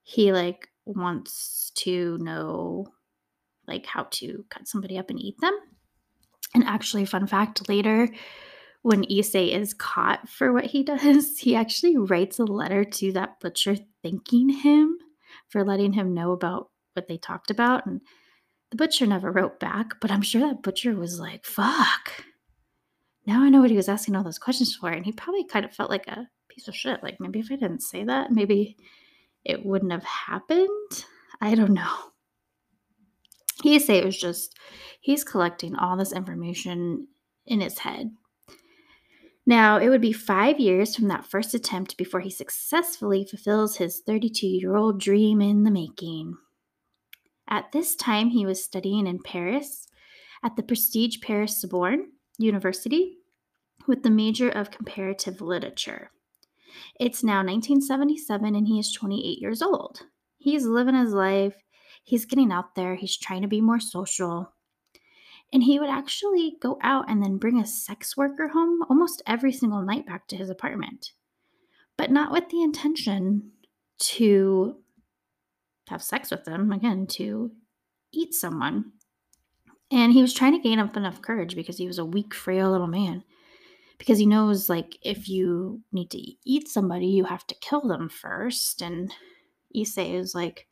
he 0.04 0.30
like 0.30 0.68
wants 0.84 1.72
to 1.76 2.18
know 2.18 2.86
like 3.66 3.86
how 3.86 4.06
to 4.10 4.44
cut 4.50 4.66
somebody 4.66 4.98
up 4.98 5.10
and 5.10 5.20
eat 5.20 5.40
them. 5.40 5.56
And 6.54 6.64
actually, 6.64 7.04
fun 7.04 7.26
fact 7.26 7.68
later, 7.68 8.08
when 8.82 9.04
Issei 9.04 9.56
is 9.56 9.74
caught 9.74 10.28
for 10.28 10.52
what 10.52 10.66
he 10.66 10.82
does, 10.84 11.38
he 11.38 11.54
actually 11.54 11.96
writes 11.96 12.38
a 12.38 12.44
letter 12.44 12.84
to 12.84 13.12
that 13.12 13.40
butcher 13.40 13.76
thanking 14.02 14.48
him 14.48 14.98
for 15.48 15.64
letting 15.64 15.92
him 15.92 16.14
know 16.14 16.32
about 16.32 16.70
what 16.94 17.08
they 17.08 17.16
talked 17.16 17.50
about. 17.50 17.86
And 17.86 18.00
the 18.70 18.76
butcher 18.76 19.06
never 19.06 19.30
wrote 19.30 19.60
back, 19.60 20.00
but 20.00 20.10
I'm 20.10 20.22
sure 20.22 20.40
that 20.42 20.62
butcher 20.62 20.94
was 20.94 21.20
like, 21.20 21.44
fuck. 21.44 22.24
Now 23.26 23.42
I 23.42 23.48
know 23.48 23.60
what 23.60 23.70
he 23.70 23.76
was 23.76 23.88
asking 23.88 24.16
all 24.16 24.24
those 24.24 24.38
questions 24.38 24.74
for. 24.74 24.90
And 24.90 25.04
he 25.04 25.12
probably 25.12 25.44
kind 25.44 25.64
of 25.64 25.72
felt 25.72 25.90
like 25.90 26.08
a 26.08 26.28
piece 26.48 26.68
of 26.68 26.74
shit. 26.74 27.02
Like, 27.02 27.18
maybe 27.20 27.38
if 27.38 27.50
I 27.50 27.56
didn't 27.56 27.82
say 27.82 28.04
that, 28.04 28.32
maybe 28.32 28.76
it 29.44 29.64
wouldn't 29.64 29.92
have 29.92 30.04
happened. 30.04 31.04
I 31.40 31.54
don't 31.54 31.74
know. 31.74 31.94
He 33.62 33.78
say 33.78 33.98
it 33.98 34.04
was 34.04 34.18
just 34.18 34.56
he's 35.00 35.24
collecting 35.24 35.76
all 35.76 35.96
this 35.96 36.12
information 36.12 37.08
in 37.46 37.60
his 37.60 37.78
head. 37.78 38.10
Now, 39.44 39.78
it 39.78 39.88
would 39.88 40.00
be 40.00 40.12
five 40.12 40.60
years 40.60 40.94
from 40.94 41.08
that 41.08 41.26
first 41.26 41.52
attempt 41.52 41.96
before 41.96 42.20
he 42.20 42.30
successfully 42.30 43.26
fulfills 43.28 43.76
his 43.76 44.00
32 44.06 44.46
year 44.46 44.76
old 44.76 45.00
dream 45.00 45.40
in 45.40 45.64
the 45.64 45.70
making. 45.70 46.36
At 47.48 47.72
this 47.72 47.96
time, 47.96 48.30
he 48.30 48.46
was 48.46 48.64
studying 48.64 49.06
in 49.06 49.20
Paris 49.20 49.88
at 50.44 50.56
the 50.56 50.62
prestige 50.62 51.20
Paris 51.20 51.60
Sorbonne 51.60 52.12
University 52.38 53.18
with 53.86 54.04
the 54.04 54.10
major 54.10 54.48
of 54.48 54.70
comparative 54.70 55.40
literature. 55.40 56.12
It's 56.98 57.22
now 57.22 57.38
1977 57.38 58.54
and 58.54 58.66
he 58.66 58.78
is 58.78 58.92
28 58.92 59.38
years 59.38 59.62
old. 59.62 60.02
He's 60.38 60.64
living 60.64 60.94
his 60.94 61.12
life, 61.12 61.54
he's 62.02 62.24
getting 62.24 62.52
out 62.52 62.74
there, 62.74 62.94
he's 62.94 63.16
trying 63.16 63.42
to 63.42 63.48
be 63.48 63.60
more 63.60 63.80
social. 63.80 64.52
And 65.52 65.62
he 65.62 65.78
would 65.78 65.90
actually 65.90 66.56
go 66.60 66.78
out 66.82 67.10
and 67.10 67.22
then 67.22 67.36
bring 67.36 67.58
a 67.58 67.66
sex 67.66 68.16
worker 68.16 68.48
home 68.48 68.82
almost 68.88 69.22
every 69.26 69.52
single 69.52 69.82
night 69.82 70.06
back 70.06 70.26
to 70.28 70.36
his 70.36 70.48
apartment, 70.48 71.12
but 71.96 72.10
not 72.10 72.32
with 72.32 72.48
the 72.48 72.62
intention 72.62 73.52
to 73.98 74.76
have 75.88 76.02
sex 76.02 76.30
with 76.30 76.44
them, 76.44 76.72
again, 76.72 77.06
to 77.06 77.52
eat 78.12 78.34
someone. 78.34 78.92
And 79.90 80.12
he 80.12 80.22
was 80.22 80.32
trying 80.32 80.52
to 80.52 80.62
gain 80.62 80.78
up 80.78 80.96
enough 80.96 81.20
courage 81.20 81.54
because 81.54 81.76
he 81.76 81.86
was 81.86 81.98
a 81.98 82.04
weak, 82.04 82.32
frail 82.32 82.70
little 82.70 82.86
man. 82.86 83.24
Because 84.02 84.18
he 84.18 84.26
knows, 84.26 84.68
like, 84.68 84.98
if 85.02 85.28
you 85.28 85.80
need 85.92 86.10
to 86.10 86.18
eat 86.44 86.66
somebody, 86.66 87.06
you 87.06 87.22
have 87.22 87.46
to 87.46 87.54
kill 87.60 87.82
them 87.82 88.08
first. 88.08 88.82
And 88.82 89.14
Issei 89.76 90.14
is 90.14 90.34
like, 90.34 90.66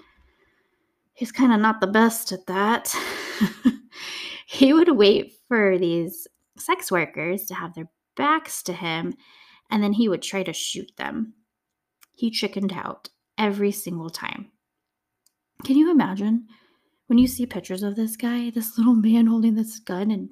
he's 1.12 1.30
kind 1.30 1.52
of 1.52 1.60
not 1.60 1.80
the 1.80 1.87
best 1.87 2.32
at 2.32 2.46
that. 2.46 2.92
he 4.46 4.72
would 4.72 4.96
wait 4.96 5.34
for 5.46 5.78
these 5.78 6.26
sex 6.58 6.90
workers 6.90 7.44
to 7.44 7.54
have 7.54 7.72
their 7.72 7.88
backs 8.16 8.64
to 8.64 8.72
him, 8.72 9.14
and 9.70 9.80
then 9.80 9.92
he 9.92 10.08
would 10.08 10.22
try 10.22 10.42
to 10.42 10.52
shoot 10.52 10.90
them. 10.96 11.34
He 12.16 12.32
chickened 12.32 12.72
out 12.72 13.10
every 13.38 13.70
single 13.70 14.10
time. 14.10 14.50
Can 15.64 15.76
you 15.76 15.88
imagine 15.92 16.49
when 17.06 17.18
you 17.20 17.28
see 17.28 17.46
pictures 17.46 17.84
of 17.84 17.94
this 17.94 18.16
guy, 18.16 18.50
this 18.50 18.76
little 18.76 18.96
man 18.96 19.28
holding 19.28 19.54
this 19.54 19.78
gun 19.78 20.10
and 20.10 20.30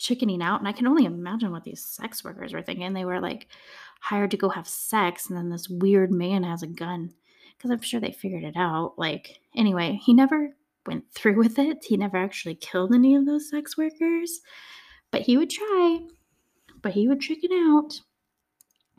chickening 0.00 0.42
out? 0.42 0.58
And 0.58 0.66
I 0.66 0.72
can 0.72 0.86
only 0.86 1.04
imagine 1.04 1.52
what 1.52 1.62
these 1.62 1.84
sex 1.84 2.24
workers 2.24 2.52
were 2.52 2.62
thinking. 2.62 2.92
They 2.92 3.04
were 3.04 3.20
like 3.20 3.46
hired 4.00 4.30
to 4.32 4.36
go 4.36 4.48
have 4.48 4.66
sex, 4.66 5.28
and 5.28 5.36
then 5.36 5.50
this 5.50 5.68
weird 5.68 6.10
man 6.10 6.42
has 6.42 6.62
a 6.62 6.66
gun 6.66 7.12
because 7.56 7.70
I'm 7.70 7.82
sure 7.82 8.00
they 8.00 8.12
figured 8.12 8.42
it 8.42 8.56
out. 8.56 8.94
Like, 8.96 9.40
anyway, 9.54 10.00
he 10.02 10.14
never 10.14 10.56
went 10.86 11.04
through 11.12 11.36
with 11.36 11.58
it. 11.58 11.84
He 11.84 11.96
never 11.96 12.16
actually 12.16 12.56
killed 12.56 12.94
any 12.94 13.14
of 13.14 13.26
those 13.26 13.50
sex 13.50 13.76
workers, 13.76 14.40
but 15.10 15.22
he 15.22 15.36
would 15.36 15.50
try, 15.50 16.00
but 16.82 16.92
he 16.92 17.06
would 17.06 17.20
chicken 17.20 17.50
out. 17.52 18.00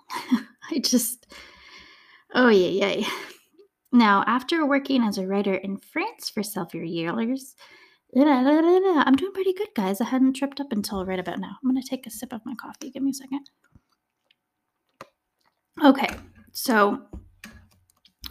I 0.71 0.79
just, 0.79 1.33
oh, 2.35 2.49
yeah, 2.49 2.93
yeah. 2.95 3.09
Now, 3.91 4.23
after 4.25 4.65
working 4.65 5.03
as 5.03 5.17
a 5.17 5.27
writer 5.27 5.55
in 5.55 5.77
France 5.77 6.29
for 6.29 6.43
several 6.43 6.83
years, 6.83 7.55
I'm 8.15 9.15
doing 9.15 9.31
pretty 9.31 9.53
good, 9.53 9.69
guys. 9.75 10.01
I 10.01 10.05
hadn't 10.05 10.33
tripped 10.33 10.59
up 10.59 10.71
until 10.71 11.05
right 11.05 11.19
about 11.19 11.39
now. 11.39 11.57
I'm 11.63 11.71
going 11.71 11.81
to 11.81 11.87
take 11.87 12.05
a 12.05 12.11
sip 12.11 12.33
of 12.33 12.41
my 12.45 12.55
coffee. 12.55 12.89
Give 12.89 13.03
me 13.03 13.11
a 13.11 13.13
second. 13.13 13.49
Okay, 15.83 16.09
so 16.51 17.01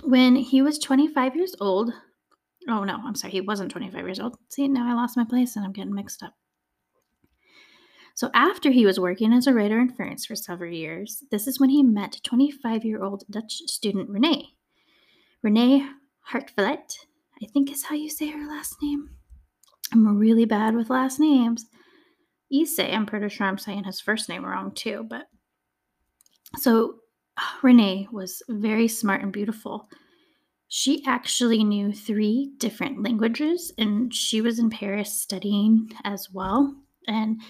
when 0.05 0.37
he 0.37 0.63
was 0.63 0.79
25 0.79 1.35
years 1.35 1.55
old, 1.61 1.93
oh 2.69 2.85
no, 2.85 3.01
I'm 3.05 3.15
sorry, 3.15 3.33
he 3.33 3.41
wasn't 3.41 3.73
25 3.73 4.05
years 4.05 4.21
old. 4.21 4.37
See, 4.51 4.69
now 4.69 4.89
I 4.89 4.95
lost 4.95 5.17
my 5.17 5.25
place 5.25 5.57
and 5.57 5.65
I'm 5.65 5.73
getting 5.73 5.95
mixed 5.95 6.23
up. 6.23 6.35
So, 8.15 8.31
after 8.35 8.71
he 8.71 8.85
was 8.85 9.01
working 9.01 9.33
as 9.33 9.47
a 9.47 9.55
writer 9.55 9.81
in 9.81 9.95
France 9.95 10.27
for 10.27 10.37
several 10.37 10.73
years, 10.73 11.25
this 11.31 11.47
is 11.47 11.59
when 11.59 11.71
he 11.71 11.83
met 11.83 12.21
25 12.23 12.85
year 12.85 13.03
old 13.03 13.25
Dutch 13.31 13.63
student 13.67 14.11
Renee. 14.11 14.51
Renee 15.43 15.89
Hartevelt, 16.31 17.07
I 17.43 17.47
think 17.53 17.73
is 17.73 17.85
how 17.85 17.95
you 17.95 18.11
say 18.11 18.29
her 18.29 18.47
last 18.47 18.77
name. 18.83 19.09
I'm 19.92 20.18
really 20.18 20.44
bad 20.44 20.75
with 20.75 20.90
last 20.90 21.18
names. 21.18 21.66
Issei, 22.53 22.92
I'm 22.94 23.07
pretty 23.07 23.29
sure 23.29 23.46
I'm 23.46 23.59
saying 23.59 23.85
his 23.85 24.00
first 24.00 24.29
name 24.29 24.44
wrong 24.44 24.72
too, 24.72 25.07
but 25.09 25.26
so 26.57 26.96
Renee 27.62 28.09
was 28.11 28.42
very 28.48 28.88
smart 28.88 29.22
and 29.22 29.33
beautiful. 29.33 29.88
She 30.68 31.05
actually 31.05 31.64
knew 31.64 31.92
three 31.92 32.53
different 32.59 33.03
languages, 33.03 33.72
and 33.76 34.14
she 34.14 34.40
was 34.40 34.61
in 34.61 34.70
Paris 34.70 35.12
studying 35.12 35.90
as 36.05 36.31
well. 36.31 36.76
And 37.09 37.40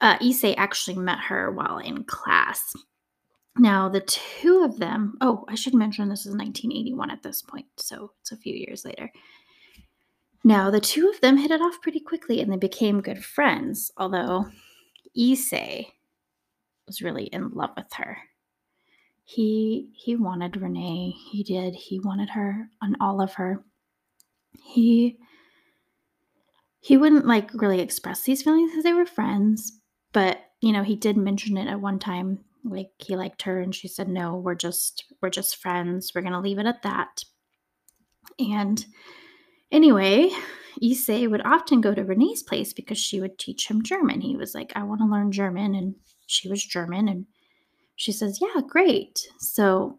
uh, 0.00 0.18
Issei 0.18 0.54
actually 0.56 0.98
met 0.98 1.18
her 1.18 1.50
while 1.50 1.78
in 1.78 2.04
class. 2.04 2.74
Now, 3.58 3.88
the 3.88 4.00
two 4.00 4.62
of 4.64 4.78
them, 4.78 5.16
oh, 5.20 5.44
I 5.48 5.56
should 5.56 5.74
mention 5.74 6.08
this 6.08 6.26
is 6.26 6.34
1981 6.36 7.10
at 7.10 7.22
this 7.22 7.42
point, 7.42 7.66
so 7.76 8.12
it's 8.20 8.32
a 8.32 8.36
few 8.36 8.54
years 8.54 8.84
later. 8.84 9.10
Now, 10.44 10.70
the 10.70 10.80
two 10.80 11.08
of 11.08 11.20
them 11.20 11.36
hit 11.36 11.50
it 11.50 11.60
off 11.60 11.80
pretty 11.80 12.00
quickly 12.00 12.40
and 12.40 12.52
they 12.52 12.56
became 12.56 13.00
good 13.00 13.24
friends, 13.24 13.92
although 13.96 14.46
Issei 15.16 15.86
was 16.86 17.00
really 17.00 17.24
in 17.24 17.50
love 17.50 17.70
with 17.76 17.92
her 17.94 18.18
he 19.24 19.90
he 19.94 20.16
wanted 20.16 20.60
Renee. 20.60 21.14
He 21.30 21.42
did. 21.42 21.74
He 21.74 22.00
wanted 22.00 22.30
her 22.30 22.68
on 22.82 22.96
all 23.00 23.20
of 23.20 23.34
her. 23.34 23.64
He 24.62 25.18
he 26.80 26.96
wouldn't 26.96 27.26
like 27.26 27.50
really 27.54 27.80
express 27.80 28.22
these 28.22 28.42
feelings 28.42 28.70
because 28.70 28.84
they 28.84 28.92
were 28.92 29.06
friends, 29.06 29.80
but 30.12 30.38
you 30.60 30.72
know, 30.72 30.82
he 30.82 30.96
did 30.96 31.16
mention 31.16 31.56
it 31.56 31.68
at 31.68 31.80
one 31.80 31.98
time 31.98 32.40
like 32.64 32.90
he 32.98 33.16
liked 33.16 33.42
her 33.42 33.60
and 33.60 33.74
she 33.74 33.88
said 33.88 34.08
no, 34.08 34.36
we're 34.36 34.54
just 34.54 35.04
we're 35.20 35.30
just 35.30 35.56
friends. 35.56 36.12
We're 36.14 36.22
going 36.22 36.32
to 36.32 36.40
leave 36.40 36.58
it 36.58 36.66
at 36.66 36.82
that. 36.82 37.24
And 38.38 38.84
anyway, 39.72 40.30
Issei 40.80 41.28
would 41.28 41.44
often 41.44 41.80
go 41.80 41.94
to 41.94 42.04
Renee's 42.04 42.42
place 42.42 42.72
because 42.72 42.98
she 42.98 43.20
would 43.20 43.38
teach 43.38 43.68
him 43.68 43.82
German. 43.82 44.20
He 44.20 44.36
was 44.36 44.54
like, 44.54 44.72
I 44.76 44.84
want 44.84 45.00
to 45.00 45.06
learn 45.06 45.32
German. 45.32 45.74
And 45.74 45.96
she 46.26 46.48
was 46.48 46.64
German. 46.64 47.08
And 47.08 47.26
she 47.96 48.12
says, 48.12 48.38
Yeah, 48.40 48.60
great. 48.68 49.26
So 49.38 49.98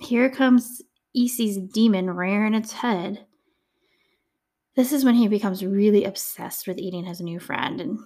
here 0.00 0.30
comes 0.30 0.82
Issei's 1.16 1.58
demon 1.58 2.10
rearing 2.10 2.54
its 2.54 2.72
head. 2.72 3.26
This 4.76 4.92
is 4.92 5.04
when 5.04 5.14
he 5.14 5.28
becomes 5.28 5.64
really 5.64 6.04
obsessed 6.04 6.66
with 6.66 6.78
eating 6.78 7.04
his 7.04 7.20
new 7.20 7.40
friend, 7.40 7.80
and 7.80 7.98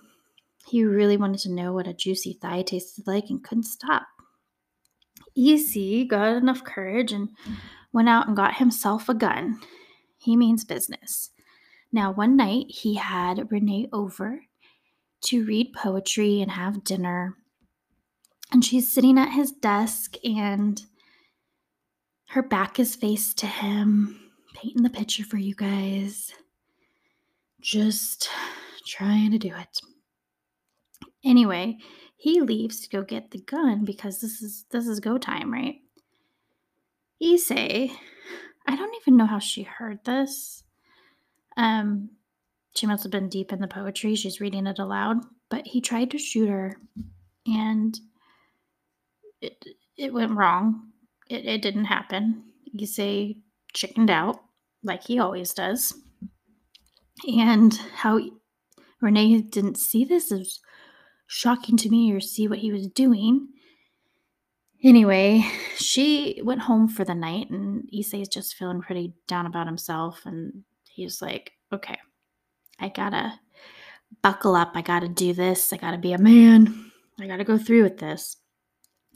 he 0.66 0.84
really 0.84 1.16
wanted 1.16 1.40
to 1.40 1.52
know 1.52 1.72
what 1.72 1.86
a 1.86 1.92
juicy 1.92 2.38
thigh 2.40 2.62
tasted 2.62 3.06
like 3.06 3.26
and 3.28 3.44
couldn't 3.44 3.64
stop. 3.64 4.06
Issei 5.36 6.08
got 6.08 6.36
enough 6.36 6.64
courage 6.64 7.12
and 7.12 7.28
went 7.92 8.08
out 8.08 8.26
and 8.26 8.36
got 8.36 8.56
himself 8.56 9.08
a 9.08 9.14
gun. 9.14 9.60
He 10.24 10.36
means 10.36 10.64
business. 10.64 11.30
Now, 11.92 12.12
one 12.12 12.36
night 12.36 12.66
he 12.68 12.94
had 12.94 13.52
Renee 13.52 13.88
over 13.92 14.40
to 15.22 15.44
read 15.44 15.72
poetry 15.72 16.40
and 16.40 16.50
have 16.50 16.84
dinner 16.84 17.36
and 18.54 18.64
she's 18.64 18.90
sitting 18.90 19.18
at 19.18 19.32
his 19.32 19.50
desk 19.50 20.14
and 20.24 20.80
her 22.28 22.42
back 22.42 22.78
is 22.78 22.94
faced 22.94 23.36
to 23.38 23.46
him, 23.46 24.30
painting 24.54 24.84
the 24.84 24.90
picture 24.90 25.24
for 25.24 25.38
you 25.38 25.56
guys. 25.56 26.32
Just 27.60 28.28
trying 28.86 29.32
to 29.32 29.38
do 29.38 29.48
it. 29.48 29.80
Anyway, 31.24 31.78
he 32.16 32.40
leaves 32.40 32.80
to 32.80 32.88
go 32.88 33.02
get 33.02 33.32
the 33.32 33.40
gun 33.40 33.84
because 33.84 34.20
this 34.20 34.40
is 34.40 34.66
this 34.70 34.86
is 34.86 35.00
go 35.00 35.18
time, 35.18 35.52
right? 35.52 35.76
Issei, 37.22 37.90
I 38.66 38.76
don't 38.76 38.94
even 39.00 39.16
know 39.16 39.26
how 39.26 39.38
she 39.38 39.62
heard 39.62 40.04
this. 40.04 40.64
Um, 41.56 42.10
she 42.74 42.86
must 42.86 43.02
have 43.04 43.12
been 43.12 43.28
deep 43.28 43.52
in 43.52 43.60
the 43.60 43.68
poetry. 43.68 44.14
She's 44.14 44.40
reading 44.40 44.66
it 44.66 44.78
aloud, 44.78 45.18
but 45.48 45.66
he 45.66 45.80
tried 45.80 46.10
to 46.10 46.18
shoot 46.18 46.48
her, 46.48 46.76
and 47.46 47.98
it 49.40 49.64
it 49.96 50.12
went 50.12 50.32
wrong. 50.32 50.90
It, 51.28 51.46
it 51.46 51.62
didn't 51.62 51.84
happen. 51.84 52.44
Issei 52.76 53.36
chickened 53.72 54.10
out 54.10 54.40
like 54.82 55.04
he 55.04 55.18
always 55.18 55.54
does. 55.54 55.94
And 57.26 57.74
how 57.94 58.20
Renee 59.00 59.42
didn't 59.42 59.78
see 59.78 60.04
this 60.04 60.32
is 60.32 60.60
shocking 61.26 61.76
to 61.78 61.90
me 61.90 62.12
or 62.12 62.20
see 62.20 62.48
what 62.48 62.58
he 62.58 62.72
was 62.72 62.88
doing. 62.88 63.48
Anyway, 64.84 65.42
she 65.76 66.42
went 66.44 66.60
home 66.60 66.88
for 66.88 67.06
the 67.06 67.14
night 67.14 67.48
and 67.48 67.88
Issei 67.90 68.20
is 68.20 68.28
just 68.28 68.54
feeling 68.54 68.82
pretty 68.82 69.14
down 69.26 69.46
about 69.46 69.66
himself 69.66 70.20
and 70.26 70.62
he's 70.90 71.22
like, 71.22 71.52
okay, 71.72 71.98
I 72.78 72.90
gotta 72.90 73.40
buckle 74.22 74.54
up. 74.54 74.72
I 74.74 74.82
gotta 74.82 75.08
do 75.08 75.32
this. 75.32 75.72
I 75.72 75.78
gotta 75.78 75.96
be 75.96 76.12
a 76.12 76.18
man. 76.18 76.92
I 77.18 77.26
gotta 77.26 77.44
go 77.44 77.56
through 77.56 77.82
with 77.82 77.96
this. 77.96 78.36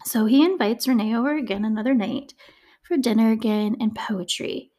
So 0.07 0.25
he 0.25 0.43
invites 0.43 0.89
Renee 0.89 1.15
over 1.15 1.37
again 1.37 1.67
another 1.67 1.93
night 1.93 2.33
for 2.83 2.97
dinner 2.97 3.31
again 3.33 3.77
and 3.79 3.95
poetry. 3.95 4.73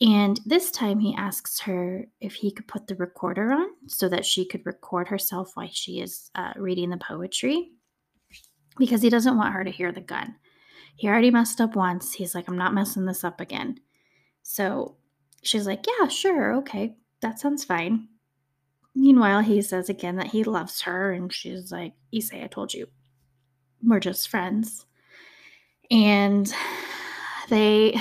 And 0.00 0.40
this 0.44 0.72
time 0.72 0.98
he 0.98 1.14
asks 1.14 1.60
her 1.60 2.06
if 2.20 2.34
he 2.34 2.50
could 2.50 2.66
put 2.66 2.88
the 2.88 2.96
recorder 2.96 3.52
on 3.52 3.68
so 3.86 4.08
that 4.08 4.26
she 4.26 4.44
could 4.48 4.66
record 4.66 5.06
herself 5.06 5.52
while 5.54 5.68
she 5.70 6.00
is 6.00 6.28
uh, 6.34 6.54
reading 6.56 6.90
the 6.90 6.96
poetry. 6.96 7.70
Because 8.78 9.02
he 9.02 9.10
doesn't 9.10 9.36
want 9.36 9.54
her 9.54 9.64
to 9.64 9.70
hear 9.70 9.92
the 9.92 10.00
gun. 10.00 10.36
He 10.96 11.08
already 11.08 11.30
messed 11.30 11.60
up 11.60 11.74
once. 11.74 12.14
He's 12.14 12.34
like, 12.34 12.48
I'm 12.48 12.58
not 12.58 12.74
messing 12.74 13.06
this 13.06 13.24
up 13.24 13.40
again. 13.40 13.80
So 14.42 14.96
she's 15.42 15.66
like, 15.66 15.84
Yeah, 15.86 16.08
sure, 16.08 16.54
okay, 16.56 16.96
that 17.20 17.38
sounds 17.38 17.64
fine. 17.64 18.08
Meanwhile, 18.94 19.40
he 19.40 19.62
says 19.62 19.88
again 19.88 20.16
that 20.16 20.28
he 20.28 20.44
loves 20.44 20.82
her, 20.82 21.12
and 21.12 21.32
she's 21.32 21.72
like, 21.72 21.94
Issei, 22.14 22.44
I 22.44 22.46
told 22.46 22.74
you, 22.74 22.88
we're 23.82 24.00
just 24.00 24.28
friends. 24.28 24.84
And 25.90 26.52
they 27.48 27.98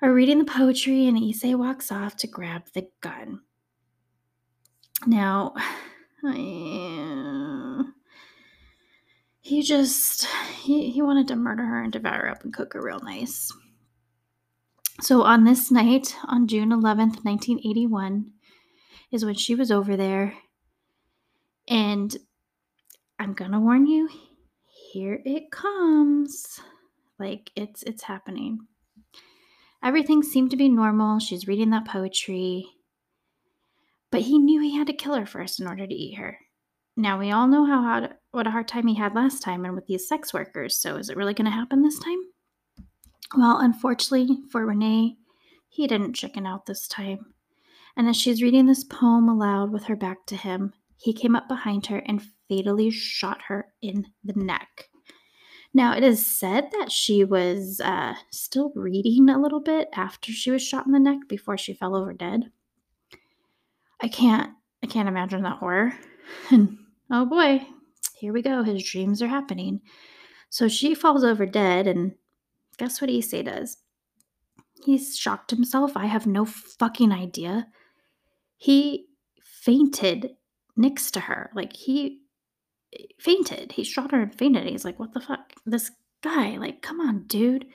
are 0.00 0.12
reading 0.12 0.38
the 0.38 0.44
poetry, 0.44 1.06
and 1.06 1.18
Issei 1.18 1.54
walks 1.54 1.92
off 1.92 2.16
to 2.18 2.26
grab 2.26 2.64
the 2.72 2.88
gun. 3.00 3.40
Now, 5.06 5.54
I, 6.24 7.75
he 9.46 9.62
just 9.62 10.26
he, 10.60 10.90
he 10.90 11.00
wanted 11.02 11.28
to 11.28 11.36
murder 11.36 11.64
her 11.64 11.80
and 11.80 11.92
devour 11.92 12.22
her 12.22 12.30
up 12.30 12.42
and 12.42 12.52
cook 12.52 12.72
her 12.72 12.82
real 12.82 12.98
nice. 12.98 13.52
So 15.00 15.22
on 15.22 15.44
this 15.44 15.70
night, 15.70 16.16
on 16.24 16.48
June 16.48 16.70
11th, 16.70 17.22
1981, 17.24 18.32
is 19.12 19.24
when 19.24 19.36
she 19.36 19.54
was 19.54 19.70
over 19.70 19.96
there. 19.96 20.34
And 21.68 22.16
I'm 23.20 23.34
gonna 23.34 23.60
warn 23.60 23.86
you, 23.86 24.08
here 24.92 25.22
it 25.24 25.52
comes. 25.52 26.60
Like 27.20 27.52
it's 27.54 27.84
it's 27.84 28.02
happening. 28.02 28.58
Everything 29.80 30.24
seemed 30.24 30.50
to 30.50 30.56
be 30.56 30.68
normal. 30.68 31.20
She's 31.20 31.46
reading 31.46 31.70
that 31.70 31.86
poetry. 31.86 32.66
But 34.10 34.22
he 34.22 34.40
knew 34.40 34.60
he 34.60 34.76
had 34.76 34.88
to 34.88 34.92
kill 34.92 35.14
her 35.14 35.26
first 35.26 35.60
in 35.60 35.68
order 35.68 35.86
to 35.86 35.94
eat 35.94 36.16
her. 36.16 36.36
Now 36.96 37.18
we 37.18 37.30
all 37.30 37.46
know 37.46 37.66
how 37.66 37.82
hard, 37.82 38.14
what 38.30 38.46
a 38.46 38.50
hard 38.50 38.68
time 38.68 38.86
he 38.86 38.94
had 38.94 39.14
last 39.14 39.42
time 39.42 39.64
and 39.64 39.74
with 39.74 39.86
these 39.86 40.08
sex 40.08 40.32
workers. 40.32 40.80
So 40.80 40.96
is 40.96 41.10
it 41.10 41.16
really 41.16 41.34
going 41.34 41.44
to 41.44 41.50
happen 41.50 41.82
this 41.82 41.98
time? 41.98 42.18
Well, 43.36 43.58
unfortunately 43.58 44.38
for 44.50 44.64
Renee, 44.64 45.16
he 45.68 45.86
didn't 45.86 46.14
chicken 46.14 46.46
out 46.46 46.64
this 46.64 46.88
time. 46.88 47.34
And 47.96 48.08
as 48.08 48.16
she's 48.16 48.42
reading 48.42 48.66
this 48.66 48.84
poem 48.84 49.28
aloud 49.28 49.72
with 49.72 49.84
her 49.84 49.96
back 49.96 50.24
to 50.26 50.36
him, 50.36 50.72
he 50.96 51.12
came 51.12 51.36
up 51.36 51.48
behind 51.48 51.86
her 51.86 51.98
and 52.06 52.22
fatally 52.48 52.90
shot 52.90 53.42
her 53.48 53.72
in 53.82 54.06
the 54.24 54.32
neck. 54.34 54.88
Now, 55.74 55.94
it 55.94 56.02
is 56.02 56.24
said 56.24 56.70
that 56.72 56.90
she 56.90 57.24
was 57.24 57.80
uh, 57.80 58.14
still 58.30 58.72
reading 58.74 59.28
a 59.28 59.40
little 59.40 59.60
bit 59.60 59.88
after 59.94 60.32
she 60.32 60.50
was 60.50 60.66
shot 60.66 60.86
in 60.86 60.92
the 60.92 60.98
neck 60.98 61.18
before 61.28 61.58
she 61.58 61.74
fell 61.74 61.94
over 61.94 62.14
dead. 62.14 62.50
I 64.00 64.08
can't, 64.08 64.52
I 64.82 64.86
can't 64.86 65.08
imagine 65.08 65.42
that 65.42 65.58
horror. 65.58 65.92
Oh 67.10 67.26
boy, 67.26 67.64
here 68.18 68.32
we 68.32 68.42
go. 68.42 68.62
His 68.62 68.82
dreams 68.82 69.22
are 69.22 69.28
happening. 69.28 69.80
So 70.50 70.68
she 70.68 70.94
falls 70.94 71.24
over 71.24 71.46
dead, 71.46 71.86
and 71.86 72.12
guess 72.78 73.00
what 73.00 73.10
Issei 73.10 73.44
does? 73.44 73.78
He's 74.84 75.16
shocked 75.16 75.50
himself. 75.50 75.96
I 75.96 76.06
have 76.06 76.26
no 76.26 76.44
fucking 76.44 77.12
idea. 77.12 77.68
He 78.56 79.06
fainted 79.42 80.36
next 80.76 81.12
to 81.12 81.20
her. 81.20 81.50
Like 81.54 81.74
he 81.74 82.20
fainted. 83.18 83.72
He 83.72 83.84
shot 83.84 84.12
her 84.12 84.22
and 84.22 84.34
fainted. 84.34 84.66
He's 84.66 84.84
like, 84.84 84.98
what 84.98 85.12
the 85.12 85.20
fuck? 85.20 85.52
This 85.64 85.90
guy, 86.22 86.56
like, 86.56 86.82
come 86.82 87.00
on, 87.00 87.24
dude. 87.26 87.66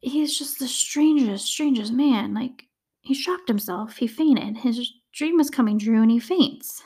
He's 0.00 0.38
just 0.38 0.58
the 0.58 0.68
strangest, 0.68 1.46
strangest 1.46 1.92
man. 1.92 2.34
Like, 2.34 2.64
he 3.00 3.14
shocked 3.14 3.48
himself. 3.48 3.96
He 3.96 4.06
fainted. 4.06 4.58
His 4.58 4.92
dream 5.12 5.40
is 5.40 5.50
coming 5.50 5.78
true 5.78 6.02
and 6.02 6.10
he 6.10 6.18
faints. 6.18 6.82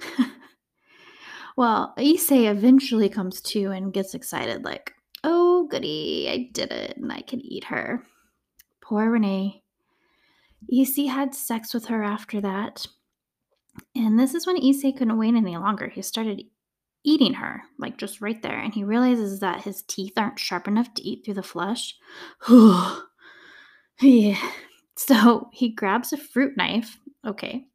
well, 1.58 1.92
Issei 1.98 2.48
eventually 2.48 3.08
comes 3.08 3.40
to 3.40 3.72
and 3.72 3.92
gets 3.92 4.14
excited, 4.14 4.64
like, 4.64 4.92
oh, 5.24 5.66
goody, 5.68 6.28
I 6.30 6.50
did 6.52 6.70
it 6.70 6.96
and 6.96 7.10
I 7.10 7.20
can 7.20 7.40
eat 7.40 7.64
her. 7.64 8.04
Poor 8.80 9.10
Renee. 9.10 9.64
Issei 10.72 11.08
had 11.08 11.34
sex 11.34 11.74
with 11.74 11.86
her 11.86 12.04
after 12.04 12.40
that. 12.40 12.86
And 13.96 14.20
this 14.20 14.36
is 14.36 14.46
when 14.46 14.58
Issei 14.58 14.96
couldn't 14.96 15.18
wait 15.18 15.34
any 15.34 15.56
longer. 15.56 15.88
He 15.88 16.00
started 16.00 16.44
eating 17.02 17.34
her, 17.34 17.62
like 17.76 17.98
just 17.98 18.20
right 18.20 18.40
there. 18.40 18.60
And 18.60 18.72
he 18.72 18.84
realizes 18.84 19.40
that 19.40 19.64
his 19.64 19.82
teeth 19.82 20.12
aren't 20.16 20.38
sharp 20.38 20.68
enough 20.68 20.94
to 20.94 21.02
eat 21.02 21.24
through 21.24 21.34
the 21.34 21.42
flesh. 21.42 21.96
yeah. 24.00 24.38
So 24.96 25.48
he 25.52 25.70
grabs 25.70 26.12
a 26.12 26.18
fruit 26.18 26.56
knife. 26.56 27.00
Okay. 27.26 27.66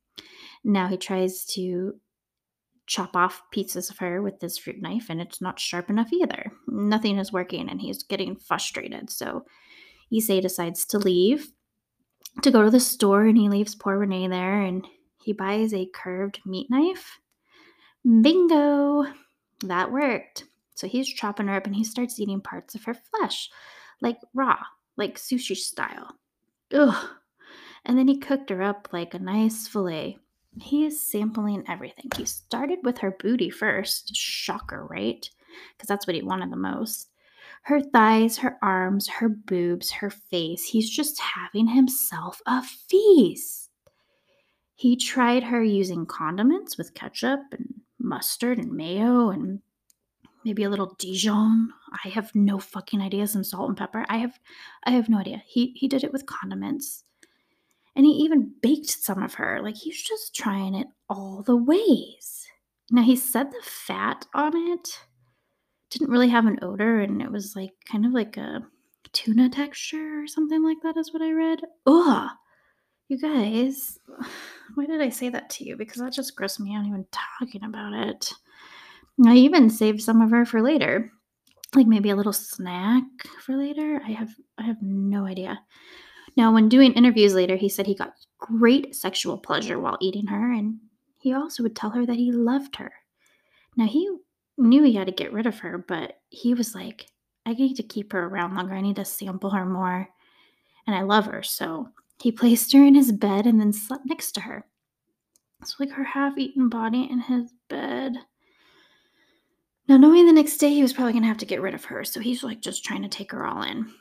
Now 0.64 0.88
he 0.88 0.96
tries 0.96 1.44
to 1.56 1.96
chop 2.86 3.16
off 3.16 3.42
pieces 3.52 3.90
of 3.90 3.98
her 4.00 4.22
with 4.22 4.40
this 4.40 4.58
fruit 4.58 4.82
knife, 4.82 5.08
and 5.10 5.22
it's 5.22 5.42
not 5.42 5.60
sharp 5.60 5.90
enough 5.90 6.12
either. 6.12 6.52
Nothing 6.68 7.18
is 7.18 7.32
working, 7.32 7.70
and 7.70 7.82
he's 7.82 8.04
getting 8.04 8.36
frustrated. 8.36 9.10
So 9.10 9.46
Issei 10.12 10.42
decides 10.42 10.86
to 10.88 10.98
leave 10.98 11.48
to 12.42 12.52
go 12.52 12.64
to 12.64 12.72
the 12.72 12.80
store, 12.80 13.26
and 13.26 13.38
he 13.38 13.50
leaves 13.50 13.76
poor 13.76 13.98
Renee 13.98 14.28
there, 14.28 14.62
and 14.62 14.86
he 15.24 15.34
buys 15.34 15.74
a 15.74 15.90
curved 15.94 16.40
meat 16.46 16.68
knife. 16.70 17.20
Bingo! 18.04 19.06
That 19.62 19.92
worked. 19.92 20.44
So 20.76 20.88
he's 20.88 21.08
chopping 21.08 21.48
her 21.48 21.56
up 21.56 21.66
and 21.66 21.76
he 21.76 21.84
starts 21.84 22.20
eating 22.20 22.42
parts 22.42 22.76
of 22.76 22.84
her 22.84 22.94
flesh, 22.94 23.50
like 24.02 24.18
raw, 24.34 24.58
like 24.98 25.18
sushi 25.18 25.56
style. 25.56 26.18
Ugh. 26.74 27.10
And 27.86 27.98
then 27.98 28.08
he 28.08 28.18
cooked 28.18 28.50
her 28.50 28.62
up 28.62 28.90
like 28.92 29.14
a 29.14 29.20
nice 29.20 29.68
filet. 29.68 30.18
He 30.62 30.86
is 30.86 31.02
sampling 31.02 31.64
everything. 31.68 32.10
He 32.16 32.26
started 32.26 32.80
with 32.84 33.00
her 33.00 33.12
booty 33.12 33.50
first. 33.50 34.16
Shocker, 34.16 34.86
right? 34.86 35.28
Because 35.76 35.88
that's 35.88 36.08
what 36.08 36.16
he 36.16 36.22
wanted 36.22 36.52
the 36.52 36.58
most. 36.58 37.10
Her 37.64 37.82
thighs, 37.82 38.38
her 38.40 38.58
arms, 38.62 39.08
her 39.08 39.30
boobs, 39.30 39.92
her 39.92 40.10
face. 40.10 40.66
He's 40.66 40.90
just 40.90 41.20
having 41.20 41.68
himself 41.68 42.42
a 42.46 42.62
feast. 42.62 43.70
He 44.76 44.96
tried 44.96 45.44
her 45.44 45.64
using 45.64 46.06
condiments 46.06 46.78
with 46.78 46.94
ketchup 46.94 47.40
and 47.52 47.82
mustard 48.00 48.58
and 48.58 48.74
mayo 48.74 49.30
and 49.30 49.62
maybe 50.44 50.64
a 50.64 50.70
little 50.70 50.96
Dijon. 51.00 51.70
I 52.04 52.10
have 52.10 52.34
no 52.36 52.60
fucking 52.60 53.02
idea. 53.02 53.28
Some 53.28 53.44
salt 53.44 53.70
and 53.70 53.78
pepper. 53.78 54.06
I 54.10 54.18
have 54.18 54.40
I 54.84 54.92
have 54.92 55.10
no 55.10 55.20
idea. 55.20 55.42
He 55.46 55.74
he 55.76 55.88
did 55.88 56.04
it 56.04 56.12
with 56.12 56.26
condiments. 56.26 57.06
And 57.96 58.06
he 58.06 58.12
even 58.12 58.54
baked 58.62 58.90
some 58.90 59.22
of 59.22 59.36
her. 59.36 59.60
Like 59.62 59.76
he's 59.76 60.02
just 60.02 60.36
trying 60.36 60.76
it 60.76 60.88
all 61.10 61.44
the 61.44 61.56
ways. 61.56 62.48
Now 62.92 63.04
he 63.04 63.16
said 63.16 63.52
the 63.52 63.62
fat 63.64 64.26
on 64.34 64.56
it 64.56 64.90
didn't 65.90 66.10
really 66.10 66.30
have 66.30 66.46
an 66.46 66.60
odor 66.62 67.00
and 67.00 67.22
it 67.22 67.32
was 67.32 67.56
like 67.56 67.74
kind 67.90 68.06
of 68.06 68.14
like 68.14 68.36
a 68.38 68.64
tuna 69.14 69.48
texture 69.50 70.22
or 70.24 70.28
something 70.28 70.64
like 70.64 70.78
that 70.82 70.98
is 70.98 71.14
what 71.14 71.22
I 71.22 71.32
read. 71.32 71.62
Ugh. 71.86 72.30
You 73.10 73.20
guys, 73.20 74.00
why 74.76 74.86
did 74.86 75.02
I 75.02 75.10
say 75.10 75.30
that 75.30 75.50
to 75.52 75.66
you? 75.66 75.78
Because 75.78 76.02
that 76.02 76.14
just 76.14 76.36
grossed 76.36 76.60
me 76.60 76.76
out 76.76 76.86
even 76.86 77.06
talking 77.12 77.64
about 77.64 77.94
it. 77.94 78.34
I 79.26 79.36
even 79.36 79.70
saved 79.70 80.02
some 80.02 80.22
of 80.22 80.32
her 80.32 80.46
for 80.46 80.62
later. 80.62 81.12
Like 81.76 81.88
maybe 81.88 82.10
a 82.10 82.16
little 82.16 82.34
snack 82.34 83.04
for 83.42 83.56
later. 83.56 84.02
I 84.06 84.12
have 84.12 84.34
I 84.58 84.64
have 84.64 84.82
no 84.82 85.26
idea. 85.26 85.60
Now, 86.36 86.52
when 86.52 86.70
doing 86.70 86.94
interviews 86.94 87.34
later, 87.34 87.56
he 87.56 87.70
said 87.70 87.86
he 87.86 87.96
got 87.96 88.16
great 88.40 88.96
sexual 88.96 89.38
pleasure 89.38 89.80
while 89.80 89.98
eating 90.02 90.28
her, 90.28 90.52
and 90.52 90.80
he 91.20 91.34
also 91.34 91.64
would 91.64 91.76
tell 91.76 91.92
her 91.92 92.06
that 92.06 92.16
he 92.16 92.32
loved 92.32 92.76
her. 92.78 92.92
Now, 93.78 93.86
he 93.86 94.10
knew 94.58 94.84
he 94.84 94.94
had 94.94 95.08
to 95.08 95.14
get 95.14 95.34
rid 95.34 95.46
of 95.46 95.60
her, 95.60 95.78
but 95.78 96.20
he 96.30 96.54
was 96.54 96.76
like, 96.76 97.08
I 97.46 97.54
need 97.54 97.76
to 97.76 97.84
keep 97.84 98.14
her 98.14 98.26
around 98.26 98.56
longer. 98.56 98.74
I 98.74 98.82
need 98.82 98.96
to 98.98 99.06
sample 99.06 99.52
her 99.52 99.66
more. 99.66 100.10
And 100.88 100.96
I 100.96 101.02
love 101.02 101.26
her, 101.26 101.44
so 101.44 101.90
he 102.22 102.32
placed 102.32 102.74
her 102.74 102.84
in 102.84 102.96
his 102.96 103.12
bed 103.12 103.46
and 103.46 103.60
then 103.60 103.74
slept 103.74 104.06
next 104.06 104.34
to 104.34 104.42
her. 104.42 104.66
It's 105.62 105.80
like 105.80 105.92
her 105.92 106.04
half 106.04 106.38
eaten 106.38 106.68
body 106.68 107.08
in 107.10 107.22
his 107.22 107.54
bed. 107.70 108.18
Now, 109.88 109.98
knowing 109.98 110.26
the 110.26 110.34
next 110.34 110.58
day 110.58 110.70
he 110.70 110.82
was 110.82 110.94
probably 110.94 111.14
going 111.14 111.24
to 111.24 111.28
have 111.28 111.38
to 111.38 111.46
get 111.46 111.62
rid 111.62 111.74
of 111.74 111.86
her, 111.86 112.04
so 112.04 112.20
he's 112.20 112.44
like 112.44 112.62
just 112.62 112.84
trying 112.84 113.02
to 113.02 113.10
take 113.10 113.32
her 113.32 113.46
all 113.46 113.62
in. 113.64 113.94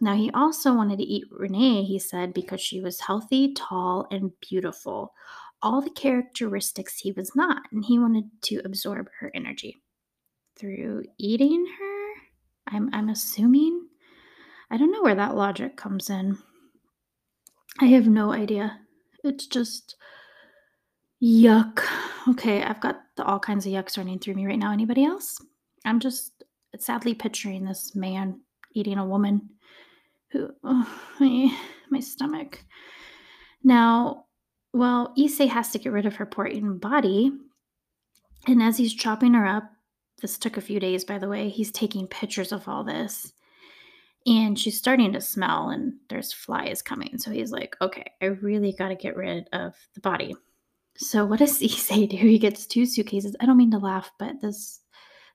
Now, 0.00 0.14
he 0.14 0.30
also 0.30 0.74
wanted 0.74 0.98
to 0.98 1.04
eat 1.04 1.24
Renee, 1.30 1.84
he 1.84 1.98
said, 1.98 2.32
because 2.32 2.60
she 2.60 2.80
was 2.80 3.00
healthy, 3.00 3.52
tall, 3.54 4.06
and 4.10 4.30
beautiful. 4.40 5.12
All 5.60 5.80
the 5.80 5.90
characteristics 5.90 6.98
he 6.98 7.12
was 7.12 7.34
not, 7.34 7.62
and 7.72 7.84
he 7.84 7.98
wanted 7.98 8.24
to 8.42 8.60
absorb 8.64 9.08
her 9.18 9.30
energy. 9.34 9.76
Through 10.56 11.04
eating 11.18 11.66
her? 11.78 12.08
I'm, 12.68 12.90
I'm 12.92 13.08
assuming? 13.08 13.88
I 14.70 14.76
don't 14.76 14.92
know 14.92 15.02
where 15.02 15.14
that 15.14 15.34
logic 15.34 15.76
comes 15.76 16.10
in. 16.10 16.38
I 17.80 17.86
have 17.86 18.06
no 18.06 18.32
idea. 18.32 18.78
It's 19.24 19.46
just 19.46 19.96
yuck. 21.22 21.80
Okay, 22.28 22.62
I've 22.62 22.80
got 22.80 23.00
the, 23.16 23.24
all 23.24 23.40
kinds 23.40 23.66
of 23.66 23.72
yucks 23.72 23.96
running 23.96 24.18
through 24.18 24.34
me 24.34 24.46
right 24.46 24.58
now. 24.58 24.72
Anybody 24.72 25.04
else? 25.04 25.38
I'm 25.84 25.98
just 25.98 26.44
sadly 26.78 27.14
picturing 27.14 27.64
this 27.64 27.94
man 27.94 28.40
eating 28.74 28.98
a 28.98 29.06
woman 29.06 29.48
who, 30.30 30.50
oh, 30.64 31.00
my, 31.20 31.56
my 31.90 32.00
stomach. 32.00 32.64
Now, 33.62 34.26
well, 34.72 35.12
Issei 35.18 35.48
has 35.48 35.70
to 35.72 35.78
get 35.78 35.92
rid 35.92 36.06
of 36.06 36.16
her 36.16 36.26
poor 36.26 36.46
eaten 36.46 36.78
body. 36.78 37.32
And 38.46 38.62
as 38.62 38.76
he's 38.78 38.94
chopping 38.94 39.34
her 39.34 39.46
up, 39.46 39.64
this 40.20 40.38
took 40.38 40.56
a 40.56 40.62
few 40.62 40.80
days, 40.80 41.04
by 41.04 41.18
the 41.18 41.28
way. 41.28 41.48
He's 41.48 41.70
taking 41.70 42.06
pictures 42.06 42.52
of 42.52 42.68
all 42.68 42.84
this. 42.84 43.32
And 44.26 44.58
she's 44.58 44.76
starting 44.76 45.12
to 45.12 45.20
smell, 45.20 45.70
and 45.70 45.94
there's 46.10 46.32
flies 46.32 46.82
coming. 46.82 47.18
So 47.18 47.30
he's 47.30 47.50
like, 47.50 47.76
okay, 47.80 48.10
I 48.20 48.26
really 48.26 48.72
got 48.72 48.88
to 48.88 48.94
get 48.94 49.16
rid 49.16 49.48
of 49.52 49.74
the 49.94 50.00
body. 50.00 50.34
So 50.96 51.24
what 51.24 51.38
does 51.38 51.58
say 51.86 52.06
do? 52.06 52.16
He 52.16 52.38
gets 52.38 52.66
two 52.66 52.84
suitcases. 52.84 53.36
I 53.40 53.46
don't 53.46 53.56
mean 53.56 53.70
to 53.70 53.78
laugh, 53.78 54.10
but 54.18 54.40
this 54.40 54.80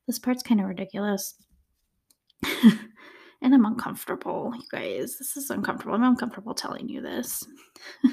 this 0.06 0.20
part's 0.20 0.44
kind 0.44 0.60
of 0.60 0.68
ridiculous. 0.68 1.36
and 3.44 3.54
I'm 3.54 3.66
uncomfortable, 3.66 4.54
you 4.56 4.64
guys. 4.72 5.18
This 5.18 5.36
is 5.36 5.50
uncomfortable. 5.50 5.96
I'm 5.96 6.04
uncomfortable 6.04 6.54
telling 6.54 6.88
you 6.88 7.02
this. 7.02 7.44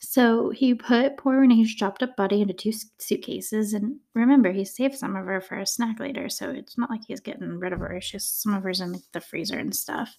so 0.00 0.50
he 0.50 0.74
put 0.74 1.16
poor 1.16 1.40
Renee's 1.40 1.72
chopped 1.72 2.02
up 2.02 2.16
body 2.16 2.42
into 2.42 2.52
two 2.52 2.72
suitcases. 2.98 3.72
And 3.72 4.00
remember, 4.14 4.50
he 4.50 4.64
saved 4.64 4.96
some 4.96 5.14
of 5.14 5.26
her 5.26 5.40
for 5.40 5.58
a 5.58 5.66
snack 5.66 6.00
later. 6.00 6.28
So 6.28 6.50
it's 6.50 6.76
not 6.76 6.90
like 6.90 7.02
he's 7.06 7.20
getting 7.20 7.60
rid 7.60 7.72
of 7.72 7.78
her. 7.78 7.92
It's 7.92 8.10
just 8.10 8.42
some 8.42 8.52
of 8.52 8.64
her's 8.64 8.80
in 8.80 9.00
the 9.12 9.20
freezer 9.20 9.58
and 9.58 9.74
stuff. 9.74 10.14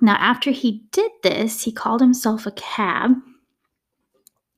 Now, 0.00 0.14
after 0.14 0.50
he 0.50 0.84
did 0.90 1.12
this, 1.22 1.62
he 1.62 1.72
called 1.72 2.00
himself 2.00 2.46
a 2.46 2.52
cab. 2.52 3.12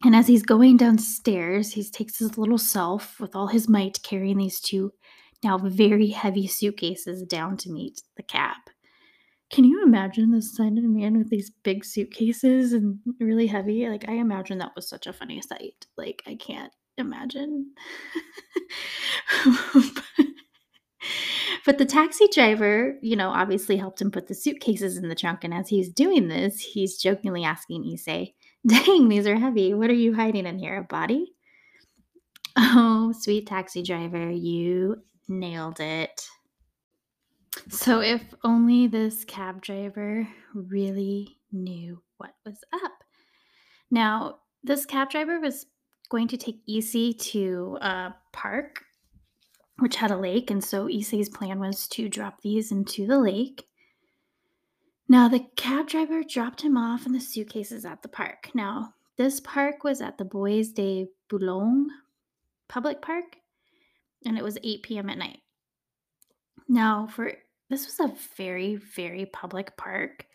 And 0.05 0.15
as 0.15 0.29
he's 0.29 0.43
going 0.43 0.77
downstairs, 0.77 1.73
he 1.73 1.83
takes 1.83 2.19
his 2.19 2.39
little 2.39 2.59
self 2.59 3.19
with 3.19 3.35
all 3.35 3.49
his 3.49 3.69
might 3.69 4.03
carrying 4.05 4.39
these 4.39 4.61
two 4.61 4.93
now 5.47 5.59
very 5.59 6.09
heavy 6.09 6.47
suitcases 6.47 7.23
down 7.23 7.57
to 7.59 7.71
meet 7.71 8.03
the 8.17 8.23
cab. 8.23 8.57
Can 9.51 9.65
you 9.65 9.85
imagine 9.85 10.33
this 10.33 10.57
silent 10.57 10.91
man 10.91 11.17
with 11.17 11.31
these 11.31 11.51
big 11.63 11.85
suitcases 11.85 12.73
and 12.73 12.99
really 13.21 13.47
heavy? 13.47 13.89
Like, 13.89 14.09
I 14.09 14.15
imagine 14.15 14.59
that 14.59 14.75
was 14.75 14.89
such 14.89 15.07
a 15.07 15.13
funny 15.13 15.41
sight. 15.41 15.87
Like, 15.97 16.25
I 16.27 16.35
can't 16.35 16.73
imagine. 16.99 17.71
but 21.65 21.79
the 21.79 21.85
taxi 21.85 22.27
driver, 22.33 22.97
you 23.03 23.15
know, 23.15 23.31
obviously 23.31 23.77
helped 23.77 24.03
him 24.03 24.11
put 24.11 24.27
the 24.27 24.35
suitcases 24.35 24.97
in 24.97 25.09
the 25.09 25.15
trunk. 25.15 25.45
And 25.45 25.55
as 25.55 25.69
he's 25.69 25.93
doing 25.93 26.27
this, 26.27 26.59
he's 26.59 27.01
jokingly 27.01 27.45
asking 27.45 27.85
Issei, 27.85 28.35
Dang, 28.67 29.09
these 29.09 29.29
are 29.29 29.39
heavy. 29.39 29.75
What 29.75 29.91
are 29.91 29.95
you 29.95 30.13
hiding 30.13 30.47
in 30.47 30.59
here? 30.59 30.79
A 30.79 30.83
body? 30.83 31.35
Oh, 32.57 33.13
sweet 33.17 33.47
taxi 33.47 33.85
driver, 33.85 34.29
you 34.29 34.97
Nailed 35.29 35.81
it. 35.81 36.29
So, 37.69 38.01
if 38.01 38.23
only 38.45 38.87
this 38.87 39.25
cab 39.25 39.61
driver 39.61 40.29
really 40.55 41.39
knew 41.51 42.03
what 42.19 42.35
was 42.45 42.63
up. 42.73 42.93
Now, 43.91 44.39
this 44.63 44.87
cab 44.87 45.11
driver 45.11 45.41
was 45.41 45.67
going 46.09 46.29
to 46.29 46.37
take 46.37 46.67
Issei 46.67 47.19
to 47.33 47.79
a 47.81 48.15
park, 48.33 48.85
which 49.79 49.97
had 49.97 50.11
a 50.11 50.17
lake. 50.17 50.51
And 50.51 50.63
so, 50.63 50.87
Issei's 50.87 51.29
plan 51.29 51.59
was 51.59 51.89
to 51.89 52.09
drop 52.09 52.43
these 52.43 52.71
into 52.71 53.07
the 53.07 53.19
lake. 53.19 53.67
Now, 55.09 55.29
the 55.29 55.47
cab 55.57 55.89
driver 55.89 56.23
dropped 56.23 56.63
him 56.63 56.77
off 56.77 57.07
in 57.07 57.13
the 57.13 57.21
suitcases 57.21 57.85
at 57.85 58.03
the 58.03 58.09
park. 58.09 58.51
Now, 58.55 58.95
this 59.17 59.41
park 59.41 59.83
was 59.83 60.01
at 60.01 60.19
the 60.19 60.25
Bois 60.25 60.65
de 60.75 61.07
Boulogne 61.29 61.89
public 62.69 63.01
park 63.01 63.37
and 64.27 64.37
it 64.37 64.45
was 64.45 64.59
8 64.63 64.83
p.m. 64.83 65.11
at 65.11 65.19
night. 65.19 65.39
Now, 66.69 67.07
for 67.07 67.33
this 67.71 67.87
was 67.87 68.01
a 68.01 68.15
very, 68.37 68.77
very 68.77 69.27
public 69.27 69.77
park, 69.77 70.27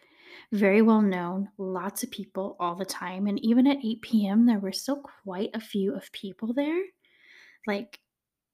very 0.51 0.81
well 0.81 1.01
known, 1.01 1.49
lots 1.57 2.03
of 2.03 2.11
people 2.11 2.55
all 2.59 2.75
the 2.75 2.85
time. 2.85 3.27
And 3.27 3.39
even 3.43 3.67
at 3.67 3.83
8 3.83 4.01
p.m., 4.01 4.45
there 4.45 4.59
were 4.59 4.71
still 4.71 5.01
quite 5.23 5.51
a 5.53 5.59
few 5.59 5.95
of 5.95 6.11
people 6.11 6.53
there. 6.53 6.81
Like 7.67 7.99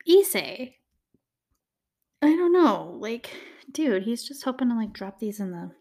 Issei. 0.08 0.74
I 2.22 2.36
don't 2.36 2.54
know. 2.54 2.98
Like, 3.00 3.30
dude, 3.72 4.04
he's 4.04 4.28
just 4.28 4.44
hoping 4.44 4.70
to 4.70 4.76
like 4.76 4.94
drop 4.94 5.20
these 5.20 5.40
in 5.40 5.52
the 5.52 5.72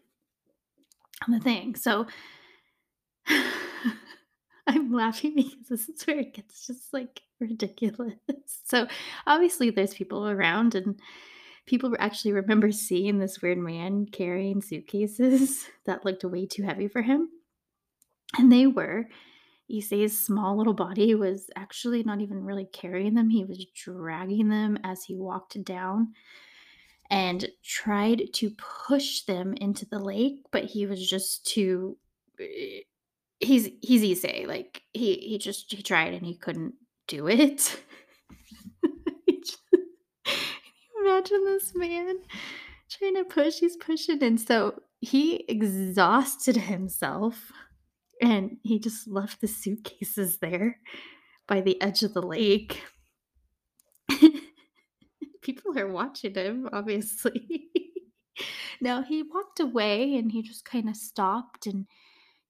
on 1.25 1.31
the 1.31 1.39
thing. 1.39 1.75
So 1.75 2.07
I'm 4.67 4.91
laughing 4.91 5.35
because 5.35 5.67
this 5.69 5.89
is 5.89 6.05
where 6.05 6.19
it 6.19 6.33
gets 6.33 6.67
just 6.67 6.93
like 6.93 7.21
ridiculous. 7.39 8.13
So 8.65 8.85
obviously 9.25 9.69
there's 9.69 9.93
people 9.93 10.27
around 10.27 10.75
and 10.75 10.99
people 11.65 11.95
actually 11.99 12.33
remember 12.33 12.73
seeing 12.73 13.17
this 13.17 13.41
weird 13.41 13.57
man 13.57 14.05
carrying 14.05 14.61
suitcases 14.61 15.67
that 15.85 16.03
looked 16.03 16.25
way 16.25 16.45
too 16.45 16.63
heavy 16.63 16.89
for 16.89 17.01
him. 17.01 17.29
And 18.37 18.51
they 18.51 18.67
were. 18.67 19.07
Issei's 19.71 20.17
small 20.17 20.57
little 20.57 20.73
body 20.73 21.15
was 21.15 21.49
actually 21.55 22.03
not 22.03 22.19
even 22.19 22.43
really 22.43 22.65
carrying 22.65 23.13
them. 23.13 23.29
He 23.29 23.45
was 23.45 23.65
dragging 23.73 24.49
them 24.49 24.77
as 24.83 25.05
he 25.05 25.15
walked 25.15 25.61
down 25.63 26.13
and 27.09 27.47
tried 27.63 28.33
to 28.33 28.51
push 28.87 29.21
them 29.21 29.53
into 29.53 29.85
the 29.85 29.99
lake, 29.99 30.39
but 30.51 30.65
he 30.65 30.85
was 30.85 31.09
just 31.09 31.45
too 31.45 31.97
eh, 32.39 32.81
he's 33.39 33.69
he's 33.81 34.03
Issei. 34.03 34.47
Like 34.47 34.81
he 34.93 35.15
he 35.15 35.37
just 35.37 35.71
he 35.71 35.81
tried 35.81 36.13
and 36.13 36.25
he 36.25 36.35
couldn't 36.35 36.75
do 37.07 37.27
it. 37.27 37.81
Can 38.83 40.35
you 40.95 41.05
imagine 41.05 41.45
this 41.45 41.73
man 41.75 42.17
trying 42.89 43.15
to 43.15 43.23
push? 43.23 43.59
He's 43.59 43.77
pushing, 43.77 44.21
and 44.23 44.39
so 44.39 44.81
he 44.99 45.45
exhausted 45.47 46.57
himself, 46.57 47.51
and 48.21 48.57
he 48.63 48.79
just 48.79 49.07
left 49.07 49.41
the 49.41 49.47
suitcases 49.47 50.37
there 50.39 50.79
by 51.47 51.61
the 51.61 51.81
edge 51.81 52.03
of 52.03 52.13
the 52.13 52.21
lake. 52.21 52.83
People 55.41 55.77
are 55.77 55.87
watching 55.87 56.33
him, 56.33 56.67
obviously. 56.73 57.69
now 58.81 59.01
he 59.01 59.23
walked 59.23 59.59
away 59.59 60.15
and 60.15 60.31
he 60.31 60.41
just 60.41 60.65
kind 60.65 60.89
of 60.89 60.95
stopped 60.95 61.65
and 61.65 61.85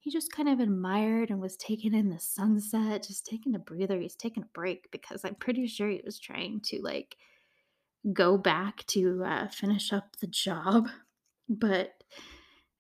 he 0.08 0.12
just 0.12 0.32
kind 0.32 0.48
of 0.48 0.62
admired 0.62 1.32
and 1.32 1.42
was 1.42 1.58
taking 1.58 1.94
in 1.94 2.10
the 2.10 2.18
sunset, 2.18 3.04
just 3.04 3.26
taking 3.26 3.56
a 3.56 3.60
breather. 3.60 4.00
He's 4.00 4.16
taking 4.16 4.44
a 4.44 4.54
break 4.54 4.90
because 4.90 5.26
I'm 5.26 5.36
pretty 5.36 5.68
sure 5.68 5.90
he 5.90 6.02
was 6.06 6.18
trying 6.18 6.62
to 6.68 6.80
like 6.82 7.18
go 8.14 8.38
back 8.38 8.86
to 8.88 9.26
uh, 9.26 9.50
finish 9.50 9.92
up 9.92 10.16
the 10.22 10.28
job. 10.28 10.88
But 11.50 12.06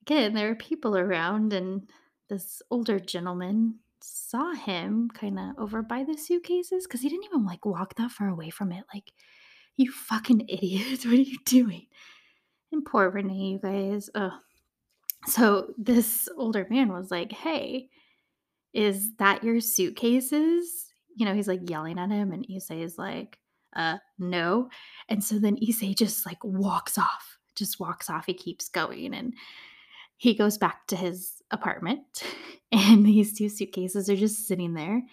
again, 0.04 0.36
there 0.36 0.50
are 0.52 0.56
people 0.56 0.96
around, 0.96 1.52
and 1.52 1.90
this 2.30 2.62
older 2.72 2.98
gentleman 2.98 3.80
saw 4.02 4.54
him 4.54 5.10
kind 5.14 5.38
of 5.38 5.60
over 5.60 5.82
by 5.82 6.06
the 6.06 6.18
suitcases 6.18 6.88
because 6.88 7.02
he 7.02 7.10
didn't 7.10 7.26
even 7.26 7.46
like 7.46 7.66
walk 7.66 7.96
that 7.96 8.12
far 8.12 8.30
away 8.30 8.52
from 8.52 8.72
it. 8.72 8.86
Like, 8.94 9.12
you 9.76 9.92
fucking 9.92 10.46
idiot, 10.48 11.04
what 11.04 11.14
are 11.14 11.18
you 11.18 11.40
doing? 11.44 11.88
And 12.72 12.86
poor 12.86 13.10
Renee, 13.10 13.34
you 13.34 13.60
guys. 13.60 14.10
Ugh. 14.16 14.32
So 15.28 15.74
this 15.78 16.30
older 16.38 16.66
man 16.70 16.92
was 16.92 17.12
like, 17.12 17.32
Hey, 17.32 17.90
is 18.74 19.16
that 19.18 19.44
your 19.44 19.60
suitcases? 19.60 20.86
You 21.16 21.26
know, 21.26 21.34
he's 21.34 21.48
like 21.48 21.70
yelling 21.70 22.00
at 22.00 22.10
him, 22.12 22.32
and 22.32 22.48
Issei 22.48 22.84
is 22.84 22.98
like, 22.98 23.38
Uh, 23.76 23.98
no. 24.18 24.70
And 25.10 25.24
so 25.24 25.38
then 25.40 25.58
Issei 25.58 25.96
just 25.96 26.26
like 26.26 26.44
walks 26.44 26.98
off, 26.98 27.38
just 27.56 27.80
walks 27.80 28.10
off. 28.10 28.26
He 28.26 28.34
keeps 28.34 28.70
going 28.70 29.14
and 29.14 29.34
he 30.18 30.34
goes 30.34 30.58
back 30.58 30.88
to 30.88 30.96
his 30.96 31.44
apartment, 31.52 32.24
and 32.72 33.06
these 33.06 33.38
two 33.38 33.50
suitcases 33.50 34.10
are 34.10 34.16
just 34.16 34.48
sitting 34.48 34.74
there. 34.74 35.04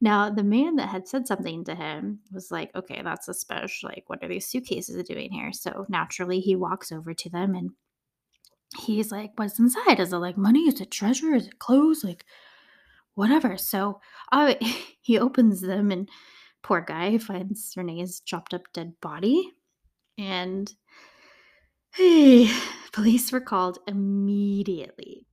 Now, 0.00 0.28
the 0.28 0.44
man 0.44 0.76
that 0.76 0.88
had 0.88 1.08
said 1.08 1.26
something 1.26 1.64
to 1.64 1.74
him 1.74 2.20
was 2.30 2.50
like, 2.50 2.70
okay, 2.74 3.00
that's 3.02 3.28
a 3.28 3.34
special. 3.34 3.88
Like, 3.88 4.04
what 4.08 4.22
are 4.22 4.28
these 4.28 4.46
suitcases 4.46 5.02
doing 5.08 5.32
here? 5.32 5.52
So 5.52 5.86
naturally, 5.88 6.40
he 6.40 6.56
walks 6.56 6.92
over 6.92 7.14
to 7.14 7.30
them 7.30 7.54
and 7.54 7.70
he's 8.76 9.12
like, 9.12 9.32
what's 9.36 9.58
inside? 9.58 10.00
Is 10.00 10.12
it 10.12 10.16
like 10.18 10.36
money? 10.36 10.68
Is 10.68 10.80
it 10.80 10.90
treasure? 10.90 11.34
Is 11.34 11.46
it 11.46 11.58
clothes? 11.58 12.04
Like, 12.04 12.24
whatever. 13.14 13.56
So 13.56 14.00
uh, 14.32 14.54
he 15.00 15.18
opens 15.18 15.60
them, 15.60 15.90
and 15.90 16.08
poor 16.62 16.80
guy 16.80 17.18
finds 17.18 17.74
Renee's 17.76 18.20
chopped 18.20 18.54
up 18.54 18.62
dead 18.72 18.94
body. 19.00 19.52
And 20.18 20.72
hey, 21.94 22.50
police 22.92 23.32
were 23.32 23.40
called 23.40 23.78
immediately. 23.86 25.26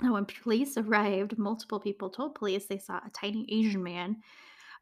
Now, 0.00 0.14
when 0.14 0.24
police 0.24 0.76
arrived, 0.76 1.38
multiple 1.38 1.78
people 1.78 2.10
told 2.10 2.34
police 2.34 2.66
they 2.66 2.78
saw 2.78 2.96
a 2.96 3.10
tiny 3.12 3.46
Asian 3.48 3.84
man 3.84 4.16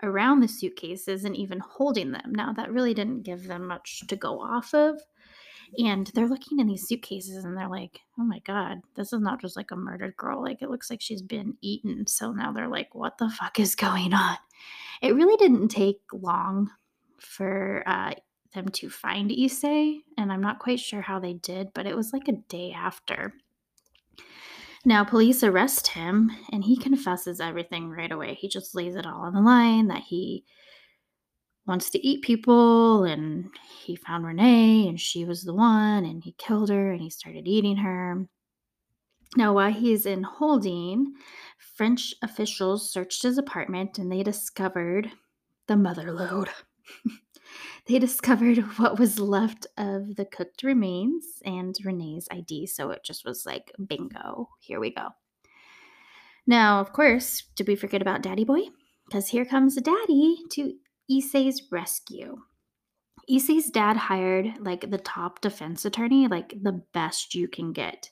around 0.02 0.40
the 0.40 0.48
suitcases 0.48 1.24
and 1.24 1.36
even 1.36 1.58
holding 1.58 2.12
them. 2.12 2.32
Now, 2.32 2.54
that 2.54 2.72
really 2.72 2.94
didn't 2.94 3.24
give 3.24 3.46
them 3.46 3.66
much 3.66 4.06
to 4.08 4.16
go 4.16 4.40
off 4.40 4.72
of. 4.72 4.98
And 5.78 6.06
they're 6.08 6.28
looking 6.28 6.58
in 6.58 6.66
these 6.66 6.86
suitcases 6.86 7.44
and 7.44 7.56
they're 7.56 7.68
like, 7.68 8.00
oh 8.18 8.24
my 8.24 8.40
God, 8.40 8.78
this 8.96 9.12
is 9.12 9.20
not 9.20 9.40
just 9.40 9.56
like 9.56 9.70
a 9.70 9.76
murdered 9.76 10.16
girl. 10.16 10.42
Like, 10.42 10.62
it 10.62 10.70
looks 10.70 10.90
like 10.90 11.00
she's 11.00 11.22
been 11.22 11.56
eaten. 11.60 12.06
So 12.06 12.32
now 12.32 12.52
they're 12.52 12.68
like, 12.68 12.94
what 12.94 13.18
the 13.18 13.30
fuck 13.30 13.60
is 13.60 13.74
going 13.74 14.12
on? 14.12 14.36
It 15.00 15.14
really 15.14 15.36
didn't 15.36 15.68
take 15.68 16.00
long 16.12 16.70
for 17.18 17.82
uh, 17.86 18.14
them 18.54 18.68
to 18.68 18.90
find 18.90 19.30
Issei, 19.30 20.00
and 20.18 20.32
I'm 20.32 20.40
not 20.40 20.58
quite 20.58 20.80
sure 20.80 21.02
how 21.02 21.20
they 21.20 21.34
did, 21.34 21.72
but 21.74 21.86
it 21.86 21.96
was 21.96 22.12
like 22.12 22.28
a 22.28 22.32
day 22.48 22.72
after. 22.72 23.34
Now, 24.84 25.04
police 25.04 25.42
arrest 25.42 25.88
him, 25.88 26.30
and 26.52 26.64
he 26.64 26.76
confesses 26.76 27.40
everything 27.40 27.90
right 27.90 28.10
away. 28.10 28.34
He 28.34 28.48
just 28.48 28.74
lays 28.74 28.96
it 28.96 29.06
all 29.06 29.22
on 29.22 29.34
the 29.34 29.40
line 29.40 29.88
that 29.88 30.02
he 30.02 30.44
wants 31.66 31.90
to 31.90 32.06
eat 32.06 32.22
people 32.22 33.04
and 33.04 33.50
he 33.84 33.96
found 33.96 34.26
Renee 34.26 34.88
and 34.88 35.00
she 35.00 35.24
was 35.24 35.42
the 35.42 35.54
one 35.54 36.04
and 36.04 36.22
he 36.24 36.34
killed 36.38 36.70
her 36.70 36.92
and 36.92 37.00
he 37.00 37.10
started 37.10 37.46
eating 37.46 37.76
her. 37.76 38.26
Now, 39.36 39.54
while 39.54 39.72
he's 39.72 40.06
in 40.06 40.24
holding, 40.24 41.14
French 41.76 42.14
officials 42.22 42.92
searched 42.92 43.22
his 43.22 43.38
apartment 43.38 43.98
and 43.98 44.10
they 44.10 44.22
discovered 44.22 45.10
the 45.68 45.76
mother 45.76 46.12
lode. 46.12 46.48
they 47.86 48.00
discovered 48.00 48.58
what 48.76 48.98
was 48.98 49.20
left 49.20 49.66
of 49.78 50.16
the 50.16 50.24
cooked 50.24 50.64
remains 50.64 51.24
and 51.44 51.76
Renee's 51.84 52.26
ID. 52.32 52.66
So 52.66 52.90
it 52.90 53.04
just 53.04 53.24
was 53.24 53.46
like, 53.46 53.72
bingo, 53.86 54.48
here 54.58 54.80
we 54.80 54.92
go. 54.92 55.08
Now, 56.46 56.80
of 56.80 56.92
course, 56.92 57.44
did 57.54 57.68
we 57.68 57.76
forget 57.76 58.02
about 58.02 58.22
Daddy 58.22 58.44
Boy? 58.44 58.62
Because 59.06 59.28
here 59.28 59.44
comes 59.44 59.76
Daddy 59.76 60.38
to 60.52 60.72
Issei's 61.10 61.62
rescue. 61.70 62.38
Issei's 63.28 63.70
dad 63.70 63.96
hired 63.96 64.54
like 64.60 64.90
the 64.90 64.98
top 64.98 65.40
defense 65.40 65.84
attorney, 65.84 66.28
like 66.28 66.54
the 66.62 66.82
best 66.92 67.34
you 67.34 67.48
can 67.48 67.72
get. 67.72 68.10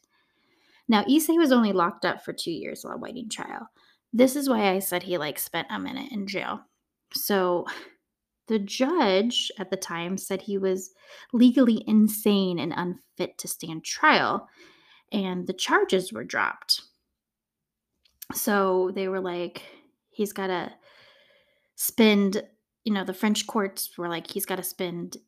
Now, 0.88 1.04
Issei 1.04 1.37
was 1.37 1.52
only 1.52 1.72
locked 1.72 2.04
up 2.04 2.24
for 2.24 2.32
two 2.32 2.50
years 2.50 2.82
while 2.82 2.98
waiting 2.98 3.28
trial. 3.28 3.68
This 4.12 4.37
is 4.37 4.48
why 4.48 4.70
I 4.70 4.78
said 4.78 5.02
he 5.02 5.18
like 5.18 5.38
spent 5.38 5.68
a 5.70 5.78
minute 5.78 6.12
in 6.12 6.26
jail. 6.26 6.61
So 7.14 7.66
the 8.46 8.58
judge 8.58 9.52
at 9.58 9.70
the 9.70 9.76
time 9.76 10.16
said 10.16 10.40
he 10.40 10.56
was 10.56 10.90
legally 11.32 11.84
insane 11.87 12.58
and 12.58 12.72
unfit 12.74 13.37
to 13.38 13.48
stand 13.48 13.84
trial, 13.84 14.48
and 15.12 15.46
the 15.46 15.52
charges 15.52 16.12
were 16.12 16.24
dropped. 16.24 16.82
So 18.34 18.90
they 18.94 19.08
were 19.08 19.20
like, 19.20 19.62
he's 20.11 20.32
got 20.32 20.48
to 20.48 20.72
spend, 21.76 22.42
you 22.88 22.94
know, 22.94 23.05
the 23.05 23.12
French 23.12 23.46
courts 23.46 23.98
were 23.98 24.09
like, 24.09 24.31
he's 24.31 24.46
got 24.46 24.57
to 24.57 24.62
spend 24.62 25.18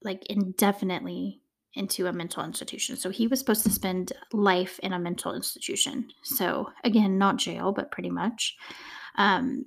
like 0.00 0.24
indefinitely 0.30 1.42
into 1.74 2.06
a 2.06 2.14
mental 2.14 2.42
institution. 2.42 2.96
So 2.96 3.10
he 3.10 3.26
was 3.26 3.40
supposed 3.40 3.62
to 3.64 3.70
spend 3.70 4.14
life 4.32 4.78
in 4.82 4.94
a 4.94 4.98
mental 4.98 5.34
institution. 5.34 6.08
So 6.22 6.70
again, 6.82 7.18
not 7.18 7.36
jail, 7.36 7.72
but 7.72 7.90
pretty 7.90 8.08
much. 8.08 8.56
Um, 9.18 9.66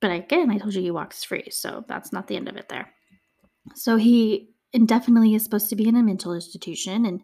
but 0.00 0.10
again, 0.10 0.50
I 0.50 0.58
told 0.58 0.74
you 0.74 0.82
he 0.82 0.90
walks 0.90 1.22
free, 1.22 1.46
so 1.48 1.84
that's 1.86 2.12
not 2.12 2.26
the 2.26 2.34
end 2.34 2.48
of 2.48 2.56
it 2.56 2.68
there. 2.68 2.92
So 3.76 3.96
he 3.96 4.50
indefinitely 4.72 5.36
is 5.36 5.44
supposed 5.44 5.70
to 5.70 5.76
be 5.76 5.86
in 5.86 5.94
a 5.94 6.02
mental 6.02 6.34
institution, 6.34 7.06
and 7.06 7.20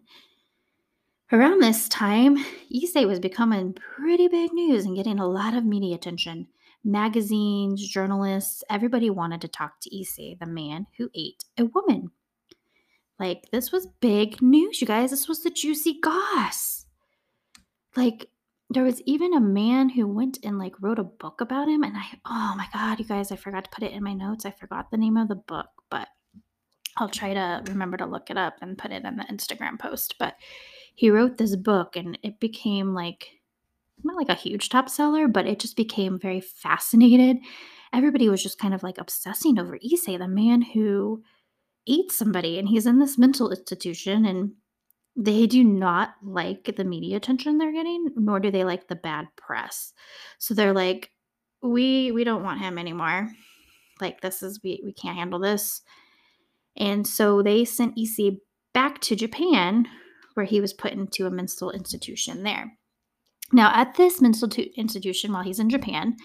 around 1.33 1.61
this 1.61 1.89
time, 1.89 2.37
Issei 2.73 3.05
was 3.05 3.19
becoming 3.19 3.73
pretty 3.73 4.29
big 4.29 4.53
news 4.53 4.85
and 4.85 4.95
getting 4.95 5.19
a 5.19 5.27
lot 5.27 5.55
of 5.55 5.65
media 5.65 5.95
attention. 5.95 6.47
Magazines, 6.83 7.87
journalists, 7.87 8.63
everybody 8.69 9.09
wanted 9.09 9.41
to 9.41 9.47
talk 9.47 9.79
to 9.81 9.89
Issei, 9.89 10.39
the 10.39 10.45
man 10.45 10.87
who 10.97 11.09
ate 11.13 11.43
a 11.57 11.65
woman. 11.65 12.11
Like, 13.19 13.49
this 13.51 13.71
was 13.71 13.87
big 13.99 14.41
news, 14.41 14.81
you 14.81 14.87
guys. 14.87 15.11
This 15.11 15.27
was 15.27 15.43
the 15.43 15.51
juicy 15.51 15.99
goss. 16.01 16.85
Like, 17.95 18.29
there 18.71 18.83
was 18.83 19.01
even 19.01 19.33
a 19.33 19.39
man 19.41 19.89
who 19.89 20.07
went 20.07 20.39
and 20.43 20.57
like 20.57 20.81
wrote 20.81 20.97
a 20.97 21.03
book 21.03 21.41
about 21.41 21.67
him. 21.67 21.83
And 21.83 21.95
I, 21.95 22.05
oh 22.25 22.53
my 22.55 22.67
God, 22.73 22.99
you 22.99 23.05
guys, 23.05 23.31
I 23.31 23.35
forgot 23.35 23.65
to 23.65 23.69
put 23.69 23.83
it 23.83 23.91
in 23.91 24.01
my 24.01 24.13
notes. 24.13 24.45
I 24.45 24.51
forgot 24.51 24.89
the 24.89 24.97
name 24.97 25.17
of 25.17 25.27
the 25.27 25.35
book, 25.35 25.67
but 25.89 26.07
I'll 26.97 27.09
try 27.09 27.33
to 27.33 27.61
remember 27.67 27.97
to 27.97 28.05
look 28.05 28.29
it 28.29 28.37
up 28.37 28.55
and 28.61 28.77
put 28.77 28.91
it 28.91 29.03
in 29.03 29.17
the 29.17 29.25
Instagram 29.25 29.77
post. 29.77 30.15
But 30.17 30.35
he 30.95 31.09
wrote 31.09 31.37
this 31.37 31.55
book 31.55 31.97
and 31.97 32.17
it 32.23 32.39
became 32.39 32.93
like, 32.93 33.27
not 34.05 34.17
like 34.17 34.29
a 34.29 34.35
huge 34.35 34.69
top 34.69 34.89
seller, 34.89 35.27
but 35.27 35.47
it 35.47 35.59
just 35.59 35.75
became 35.75 36.19
very 36.19 36.41
fascinated. 36.41 37.37
Everybody 37.93 38.29
was 38.29 38.41
just 38.41 38.59
kind 38.59 38.73
of 38.73 38.83
like 38.83 38.97
obsessing 38.97 39.59
over 39.59 39.77
Issei, 39.77 40.17
the 40.17 40.27
man 40.27 40.61
who 40.61 41.23
ate 41.87 42.11
somebody 42.11 42.59
and 42.59 42.67
he's 42.67 42.85
in 42.85 42.99
this 42.99 43.17
mental 43.17 43.51
institution 43.51 44.25
and 44.25 44.51
they 45.15 45.45
do 45.45 45.63
not 45.63 46.13
like 46.23 46.75
the 46.77 46.83
media 46.83 47.17
attention 47.17 47.57
they're 47.57 47.73
getting 47.73 48.07
nor 48.15 48.39
do 48.39 48.51
they 48.51 48.63
like 48.63 48.87
the 48.87 48.95
bad 48.95 49.27
press. 49.35 49.93
So 50.39 50.53
they're 50.53 50.73
like 50.73 51.09
we 51.61 52.11
we 52.11 52.23
don't 52.23 52.43
want 52.43 52.61
him 52.61 52.77
anymore. 52.77 53.29
Like 53.99 54.21
this 54.21 54.41
is 54.41 54.59
we 54.63 54.81
we 54.83 54.93
can't 54.93 55.17
handle 55.17 55.39
this. 55.39 55.81
And 56.77 57.05
so 57.05 57.41
they 57.41 57.65
sent 57.65 57.97
Issei 57.97 58.37
back 58.73 59.01
to 59.01 59.15
Japan 59.15 59.87
where 60.35 60.45
he 60.45 60.61
was 60.61 60.71
put 60.71 60.93
into 60.93 61.25
a 61.27 61.31
mental 61.31 61.71
institution 61.71 62.43
there 62.43 62.77
now 63.51 63.71
at 63.73 63.95
this 63.95 64.21
mental 64.21 64.49
institution 64.75 65.31
while 65.31 65.43
he's 65.43 65.59
in 65.59 65.69
Japan 65.69 66.15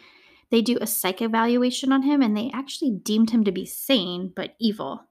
they 0.51 0.62
do 0.62 0.79
a 0.81 0.87
psych 0.87 1.21
evaluation 1.23 1.93
on 1.93 2.03
him 2.03 2.23
and 2.23 2.37
they 2.37 2.51
actually 2.55 2.91
deemed 2.91 3.31
him 3.31 3.45
to 3.45 3.53
be 3.53 3.67
sane 3.67 4.33
but 4.35 4.55
evil 4.61 5.07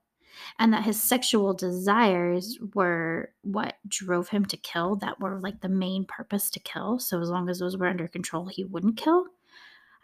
and 0.58 0.72
that 0.72 0.84
his 0.84 1.02
sexual 1.02 1.52
desires 1.52 2.58
were 2.74 3.30
what 3.42 3.76
drove 3.88 4.28
him 4.28 4.44
to 4.46 4.56
kill, 4.56 4.96
that 4.96 5.20
were 5.20 5.38
like 5.40 5.60
the 5.60 5.68
main 5.68 6.04
purpose 6.04 6.50
to 6.50 6.60
kill. 6.60 6.98
So 6.98 7.20
as 7.20 7.28
long 7.28 7.48
as 7.48 7.58
those 7.58 7.76
were 7.76 7.86
under 7.86 8.08
control, 8.08 8.46
he 8.46 8.64
wouldn't 8.64 8.96
kill. 8.96 9.26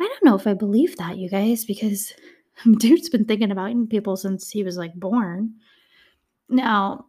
I 0.00 0.04
don't 0.06 0.24
know 0.24 0.34
if 0.34 0.46
I 0.46 0.54
believe 0.54 0.96
that, 0.96 1.16
you 1.16 1.28
guys, 1.28 1.64
because 1.64 2.12
dude's 2.78 3.08
been 3.08 3.24
thinking 3.24 3.50
about 3.50 3.70
eating 3.70 3.86
people 3.86 4.16
since 4.16 4.50
he 4.50 4.62
was 4.62 4.76
like 4.76 4.94
born. 4.94 5.54
Now, 6.48 7.06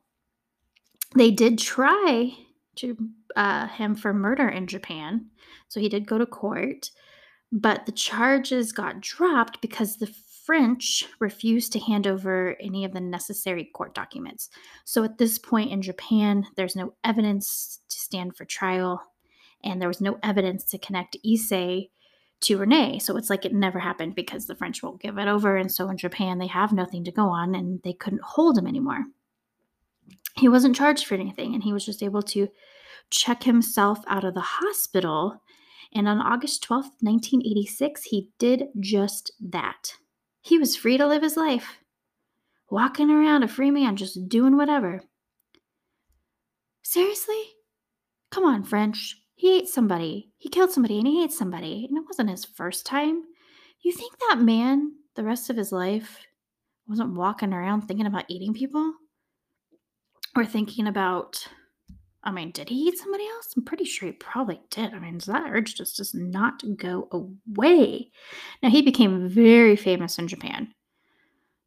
they 1.16 1.32
did 1.32 1.60
try 1.60 2.34
to 2.78 2.98
uh, 3.36 3.68
him 3.68 3.96
for 3.96 4.14
murder 4.14 4.48
in 4.48 4.68
Japan, 4.68 5.28
so 5.68 5.80
he 5.80 5.90
did 5.90 6.08
go 6.08 6.18
to 6.18 6.26
court, 6.26 6.92
but 7.52 7.86
the 7.86 7.92
charges 7.92 8.72
got 8.72 9.02
dropped 9.02 9.62
because 9.62 9.98
the 9.98 10.14
French 10.46 11.06
refused 11.20 11.72
to 11.72 11.80
hand 11.80 12.06
over 12.06 12.58
any 12.60 12.84
of 12.84 12.92
the 12.92 13.00
necessary 13.00 13.70
court 13.74 13.96
documents. 13.96 14.50
So 14.84 15.04
at 15.04 15.18
this 15.18 15.38
point 15.40 15.72
in 15.72 15.82
Japan, 15.82 16.46
there's 16.58 16.76
no 16.76 16.94
evidence 17.04 17.80
to 17.90 17.98
stand 17.98 18.36
for 18.36 18.46
trial, 18.46 19.02
and 19.64 19.82
there 19.82 19.88
was 19.88 20.02
no 20.02 20.20
evidence 20.22 20.66
to 20.66 20.78
connect 20.78 21.18
Issei 21.26 21.90
to 22.42 22.58
Renee. 22.58 23.00
So 23.00 23.16
it's 23.16 23.30
like 23.30 23.46
it 23.46 23.54
never 23.54 23.80
happened 23.80 24.16
because 24.16 24.46
the 24.46 24.56
French 24.56 24.84
won't 24.84 25.02
give 25.02 25.18
it 25.18 25.28
over. 25.28 25.56
And 25.56 25.72
so 25.72 25.90
in 25.90 25.98
Japan, 25.98 26.40
they 26.40 26.48
have 26.48 26.74
nothing 26.74 27.06
to 27.06 27.12
go 27.12 27.28
on 27.28 27.56
and 27.56 27.82
they 27.84 27.94
couldn't 27.94 28.22
hold 28.22 28.58
him 28.58 28.68
anymore. 28.68 29.06
He 30.36 30.50
wasn't 30.50 30.76
charged 30.76 31.06
for 31.06 31.16
anything, 31.16 31.54
and 31.54 31.63
he 31.63 31.74
was 31.74 31.86
just 31.86 32.04
able 32.04 32.24
to 32.24 32.48
check 33.10 33.44
himself 33.44 34.00
out 34.08 34.24
of 34.24 34.34
the 34.34 34.42
hospital. 34.42 35.42
And 35.94 36.08
on 36.08 36.20
August 36.20 36.63
12th, 36.63 37.02
1986, 37.02 38.04
he 38.04 38.32
did 38.39 38.66
just 38.80 39.32
that. 39.39 39.94
He 40.42 40.58
was 40.58 40.76
free 40.76 40.98
to 40.98 41.08
live 41.08 41.22
his 41.22 41.38
life, 41.38 41.78
walking 42.70 43.10
around 43.10 43.44
a 43.44 43.48
free 43.48 43.72
man, 43.72 43.96
just 43.96 44.28
doing 44.28 44.58
whatever. 44.58 45.04
Seriously? 46.82 47.42
Come 48.32 48.44
on, 48.44 48.63
French. 48.63 49.16
He 49.36 49.58
ate 49.58 49.68
somebody. 49.68 50.32
He 50.38 50.50
killed 50.50 50.72
somebody 50.72 50.98
and 50.98 51.08
he 51.08 51.24
ate 51.24 51.32
somebody. 51.32 51.86
And 51.88 51.98
it 51.98 52.06
wasn't 52.08 52.30
his 52.30 52.46
first 52.46 52.86
time. 52.86 53.24
You 53.82 53.92
think 53.92 54.13
that 54.30 54.39
man, 54.39 54.94
the 55.16 55.24
rest 55.24 55.50
of 55.50 55.58
his 55.58 55.72
life, 55.72 56.20
wasn't 56.88 57.16
walking 57.16 57.54
around 57.54 57.84
thinking 57.84 58.08
about 58.08 58.26
eating 58.28 58.54
people? 58.54 58.94
Or 60.36 60.46
thinking 60.46 60.88
about 60.88 61.48
I 62.24 62.32
mean, 62.32 62.52
did 62.52 62.69
he 62.69 62.76
eat 62.76 62.98
somebody 62.98 63.28
else? 63.28 63.54
I'm 63.56 63.65
pretty 63.65 63.84
sure 63.84 64.08
he 64.08 64.13
probably 64.13 64.62
did. 64.69 64.93
I 64.93 65.00
mean, 65.00 65.17
that 65.26 65.50
urge 65.50 65.76
just 65.76 65.98
does 65.98 66.13
not 66.13 66.63
go 66.78 67.10
away. 67.12 68.12
Now, 68.62 68.69
he 68.69 68.82
became 68.82 69.28
very 69.28 69.76
famous 69.76 70.17
in 70.17 70.30
Japan. 70.30 70.74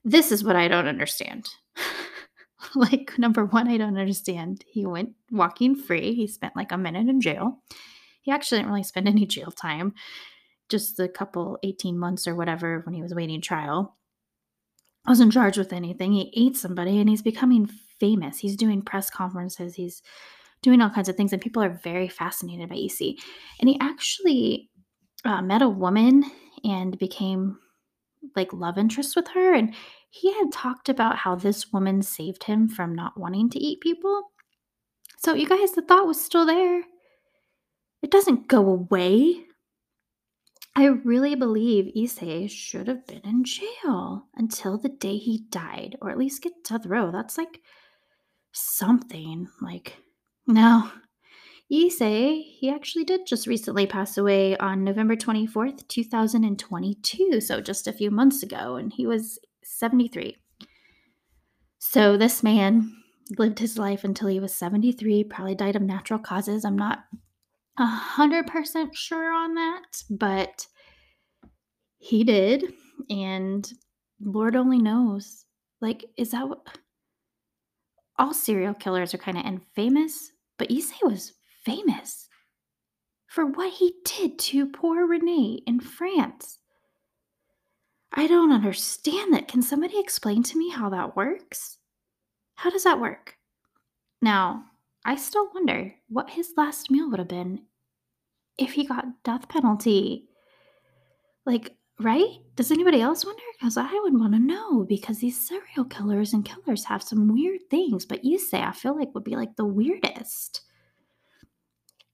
This 0.03 0.33
is 0.33 0.43
what 0.43 0.57
I 0.57 0.69
don't 0.69 0.89
understand. 0.89 1.51
like, 2.75 3.19
number 3.19 3.45
one, 3.45 3.69
I 3.69 3.77
don't 3.77 3.99
understand. 3.99 4.65
He 4.67 4.87
went 4.87 5.11
walking 5.31 5.75
free. 5.75 6.15
He 6.15 6.27
spent 6.27 6.57
like 6.57 6.73
a 6.73 6.79
minute 6.79 7.09
in 7.09 7.21
jail. 7.21 7.63
He 8.23 8.33
actually 8.33 8.59
didn't 8.59 8.71
really 8.71 8.83
spend 8.83 9.09
any 9.09 9.27
jail 9.27 9.51
time, 9.51 9.93
just 10.71 10.99
a 10.99 11.09
couple 11.09 11.59
18 11.65 11.99
months 11.99 12.27
or 12.27 12.35
whatever 12.35 12.81
when 12.87 12.95
he 12.95 13.03
was 13.03 13.15
waiting 13.15 13.43
trial. 13.43 13.95
Wasn't 15.07 15.35
charged 15.35 15.59
with 15.59 15.75
anything. 15.75 16.13
He 16.13 16.33
ate 16.35 16.57
somebody 16.57 16.99
and 16.99 17.11
he's 17.11 17.23
becoming 17.23 17.69
famous. 18.01 18.39
He's 18.39 18.57
doing 18.57 18.83
press 18.83 19.11
conferences. 19.11 19.75
He's 19.75 20.03
doing 20.63 20.81
all 20.81 20.91
kinds 20.91 21.09
of 21.09 21.17
things, 21.17 21.33
and 21.33 21.43
people 21.43 21.63
are 21.63 21.81
very 21.83 22.09
fascinated 22.09 22.69
by 22.69 22.77
Issei. 22.77 23.15
And 23.61 23.69
he 23.69 23.79
actually 23.81 24.71
uh, 25.25 25.43
met 25.43 25.63
a 25.63 25.69
woman 25.69 26.25
and 26.65 26.99
became 26.99 27.59
like 28.35 28.53
love 28.53 28.79
interest 28.79 29.15
with 29.15 29.29
her. 29.29 29.55
And 29.55 29.75
he 30.11 30.33
had 30.35 30.53
talked 30.53 30.89
about 30.89 31.17
how 31.17 31.35
this 31.35 31.73
woman 31.73 32.03
saved 32.03 32.45
him 32.45 32.69
from 32.69 32.95
not 32.95 33.19
wanting 33.19 33.51
to 33.51 33.59
eat 33.59 33.81
people. 33.81 34.31
So, 35.19 35.35
you 35.35 35.47
guys, 35.47 35.73
the 35.73 35.83
thought 35.83 36.07
was 36.07 36.23
still 36.23 36.47
there. 36.47 36.83
It 38.03 38.11
doesn't 38.11 38.49
go 38.49 38.69
away. 38.69 39.45
I 40.75 40.87
really 40.87 41.35
believe 41.35 41.93
Issei 41.97 42.51
should 42.51 42.87
have 42.89 43.07
been 43.07 43.23
in 43.25 43.45
jail 43.45 44.27
until 44.37 44.77
the 44.77 44.91
day 44.91 45.17
he 45.17 45.47
died, 45.49 45.97
or 46.03 46.11
at 46.11 46.19
least 46.19 46.43
get 46.43 46.53
to 46.65 46.75
death 46.75 46.87
row. 46.87 47.11
That's 47.11 47.39
like 47.39 47.63
something. 48.57 49.49
Like, 49.61 49.99
now, 50.47 50.93
Issei, 51.71 52.43
he 52.43 52.71
actually 52.71 53.05
did 53.05 53.27
just 53.27 53.47
recently 53.47 53.87
pass 53.87 54.17
away 54.17 54.57
on 54.57 54.85
November 54.85 55.17
24th, 55.17 55.87
2022, 55.89 57.41
so 57.41 57.61
just 57.61 57.87
a 57.87 57.93
few 57.93 58.11
months 58.11 58.43
ago, 58.43 58.77
and 58.77 58.93
he 58.93 59.07
was 59.07 59.39
73. 59.65 60.37
So 61.79 62.17
this 62.17 62.43
man 62.43 62.93
lived 63.39 63.59
his 63.59 63.79
life 63.79 64.05
until 64.05 64.29
he 64.29 64.41
was 64.41 64.55
73, 64.55 65.25
probably 65.25 65.55
died 65.55 65.77
of 65.77 65.83
natural 65.83 66.19
causes. 66.19 66.65
I'm 66.65 66.79
not 66.79 67.05
100% 67.79 68.95
sure 68.95 69.33
on 69.33 69.55
that, 69.55 70.03
but 70.09 70.67
he 71.99 72.25
did. 72.25 72.73
And 73.11 73.71
Lord 74.21 74.57
only 74.57 74.79
knows. 74.79 75.45
Like, 75.81 76.05
is 76.17 76.31
that 76.31 76.49
what 76.49 76.65
all 78.19 78.35
serial 78.35 78.75
killers 78.75 79.15
are 79.15 79.19
kind 79.19 79.39
of 79.39 79.45
infamous? 79.45 80.33
But 80.59 80.71
Issei 80.71 81.03
was 81.03 81.35
famous 81.65 82.29
for 83.27 83.45
what 83.45 83.73
he 83.75 83.95
did 84.05 84.39
to 84.39 84.67
poor 84.67 85.07
Renee 85.07 85.63
in 85.67 85.81
France. 85.81 86.59
I 88.13 88.27
don't 88.27 88.53
understand 88.53 89.35
that. 89.35 89.49
Can 89.49 89.61
somebody 89.61 89.99
explain 89.99 90.43
to 90.45 90.59
me 90.59 90.71
how 90.71 90.89
that 90.91 91.17
works? 91.17 91.79
How 92.55 92.71
does 92.71 92.85
that 92.85 93.01
work? 93.01 93.37
Now, 94.23 94.65
I 95.05 95.17
still 95.17 95.51
wonder 95.53 95.95
what 96.09 96.31
his 96.31 96.55
last 96.57 96.91
meal 96.91 97.11
would 97.11 97.19
have 97.19 97.29
been 97.29 97.63
if 98.57 98.73
he 98.73 98.87
got 98.87 99.23
death 99.23 99.49
penalty. 99.49 100.29
Like, 101.45 101.76
right? 102.01 102.39
Does 102.57 102.71
anybody 102.71 103.01
else 103.01 103.25
wonder? 103.25 103.43
Because 103.59 103.77
I 103.77 103.93
would 104.03 104.19
want 104.19 104.35
to 104.35 104.39
know 104.39 104.85
because 104.85 105.19
these 105.19 105.41
serial 105.41 105.85
killers 105.89 106.33
and 106.33 106.45
killers 106.45 106.85
have 106.85 107.03
some 107.03 107.33
weird 107.33 107.61
things, 107.71 108.05
but 108.05 108.23
Issei 108.23 108.63
I 108.63 108.73
feel 108.73 108.97
like 108.97 109.15
would 109.15 109.25
be 109.25 109.37
like 109.37 109.57
the 109.57 109.65
weirdest. 109.65 110.63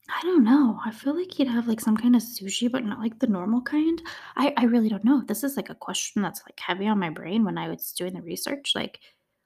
I 0.08 0.20
don't 0.22 0.44
know. 0.44 0.78
I 0.84 0.90
feel 0.90 1.16
like 1.16 1.32
he'd 1.32 1.48
have 1.48 1.66
like 1.66 1.80
some 1.80 1.96
kind 1.96 2.14
of 2.14 2.22
sushi, 2.22 2.70
but 2.70 2.84
not 2.84 2.98
like 2.98 3.18
the 3.18 3.26
normal 3.26 3.62
kind. 3.62 4.00
I, 4.36 4.52
I 4.56 4.64
really 4.64 4.88
don't 4.88 5.04
know. 5.04 5.22
This 5.26 5.42
is 5.42 5.56
like 5.56 5.70
a 5.70 5.74
question 5.74 6.22
that's 6.22 6.42
like 6.44 6.58
heavy 6.60 6.86
on 6.86 6.98
my 6.98 7.08
brain 7.08 7.44
when 7.44 7.56
I 7.56 7.68
was 7.68 7.92
doing 7.92 8.12
the 8.14 8.22
research. 8.22 8.72
Like, 8.74 9.00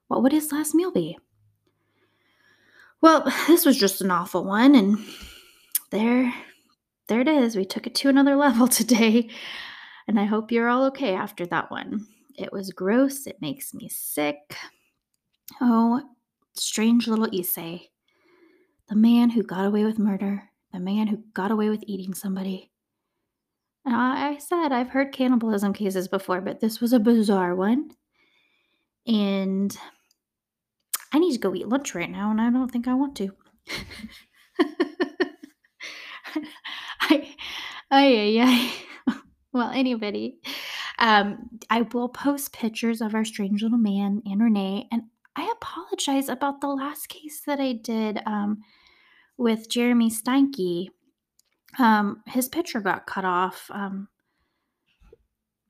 what 0.09 0.23
would 0.23 0.33
his 0.33 0.51
last 0.51 0.75
meal 0.75 0.91
be? 0.91 1.19
Well, 3.01 3.31
this 3.47 3.65
was 3.65 3.79
just 3.79 4.01
an 4.01 4.11
awful 4.11 4.45
one, 4.45 4.75
and 4.75 4.99
there 5.91 6.35
there 7.09 7.21
it 7.21 7.29
is. 7.29 7.55
We 7.55 7.65
took 7.65 7.87
it 7.87 7.95
to 7.97 8.09
another 8.09 8.35
level 8.37 8.67
today. 8.67 9.31
And 10.09 10.21
I 10.21 10.25
hope 10.25 10.53
you're 10.53 10.69
all 10.69 10.85
okay 10.87 11.15
after 11.15 11.47
that 11.47 11.71
one. 11.71 12.07
It 12.39 12.53
was 12.53 12.71
gross. 12.71 13.27
It 13.27 13.41
makes 13.41 13.75
me 13.75 13.89
sick. 13.89 14.57
Oh, 15.61 16.03
strange 16.55 17.09
little 17.09 17.27
Issei. 17.27 17.89
The 18.89 18.97
man 18.97 19.31
who 19.31 19.43
got 19.43 19.67
away 19.67 19.85
with 19.85 19.99
murder 19.99 20.51
the 20.77 20.81
man 20.81 21.07
who 21.07 21.19
got 21.33 21.51
away 21.51 21.71
with 21.71 21.83
eating 21.87 22.13
somebody. 22.13 22.71
I 23.87 24.37
said 24.39 24.73
I've 24.73 24.91
heard 24.91 25.13
cannibalism 25.13 25.73
cases 25.73 26.07
before, 26.07 26.43
but 26.43 26.61
this 26.61 26.81
was 26.81 26.93
a 26.93 26.99
bizarre 26.99 27.55
one. 27.55 27.93
And 29.07 29.75
I 31.15 31.19
need 31.19 31.33
to 31.33 31.39
go 31.39 31.55
eat 31.55 31.69
lunch 31.69 31.95
right 31.95 32.11
now, 32.11 32.31
and 32.31 32.41
I 32.41 32.51
don't 32.51 32.71
think 32.71 32.89
I 32.89 32.95
want 32.95 33.17
to. 33.17 33.31
I, 37.01 37.35
I, 37.91 38.41
I, 38.43 38.73
well, 39.57 39.71
anybody, 39.71 40.39
um, 40.99 41.49
I 41.71 41.83
will 41.83 42.09
post 42.09 42.53
pictures 42.53 43.01
of 43.01 43.15
our 43.15 43.25
strange 43.25 43.63
little 43.63 43.79
man 43.79 44.23
and 44.27 44.43
Renee, 44.43 44.89
and 44.93 45.03
I 45.35 45.53
apologize 45.57 46.29
about 46.29 46.61
the 46.61 46.69
last 46.69 47.09
case 47.09 47.41
that 47.47 47.61
I 47.61 47.73
did. 47.73 48.21
Um, 48.27 48.63
with 49.39 49.69
Jeremy 49.69 50.11
Steinke, 50.11 50.89
um, 51.79 52.23
his 52.27 52.49
picture 52.49 52.81
got 52.81 53.07
cut 53.07 53.25
off. 53.25 53.71
Um, 53.73 54.09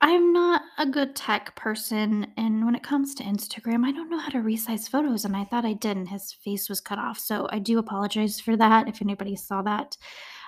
I'm 0.01 0.33
not 0.33 0.63
a 0.79 0.87
good 0.87 1.17
tech 1.17 1.57
person, 1.57 2.29
and 2.37 2.65
when 2.65 2.75
it 2.75 2.83
comes 2.83 3.15
to 3.15 3.25
Instagram, 3.25 3.85
I 3.85 3.93
don't 3.93 4.11
know 4.11 4.19
how 4.19 4.29
to 4.29 4.39
resize 4.39 4.89
photos, 4.89 5.25
and 5.25 5.37
I 5.37 5.45
thought 5.45 5.65
I 5.65 5.73
did, 5.73 5.97
and 5.97 6.09
his 6.09 6.33
face 6.33 6.69
was 6.69 6.81
cut 6.81 6.99
off. 6.99 7.19
So 7.19 7.49
I 7.51 7.59
do 7.59 7.79
apologize 7.79 8.39
for 8.39 8.57
that 8.57 8.89
if 8.89 9.01
anybody 9.01 9.35
saw 9.37 9.63
that. 9.63 9.97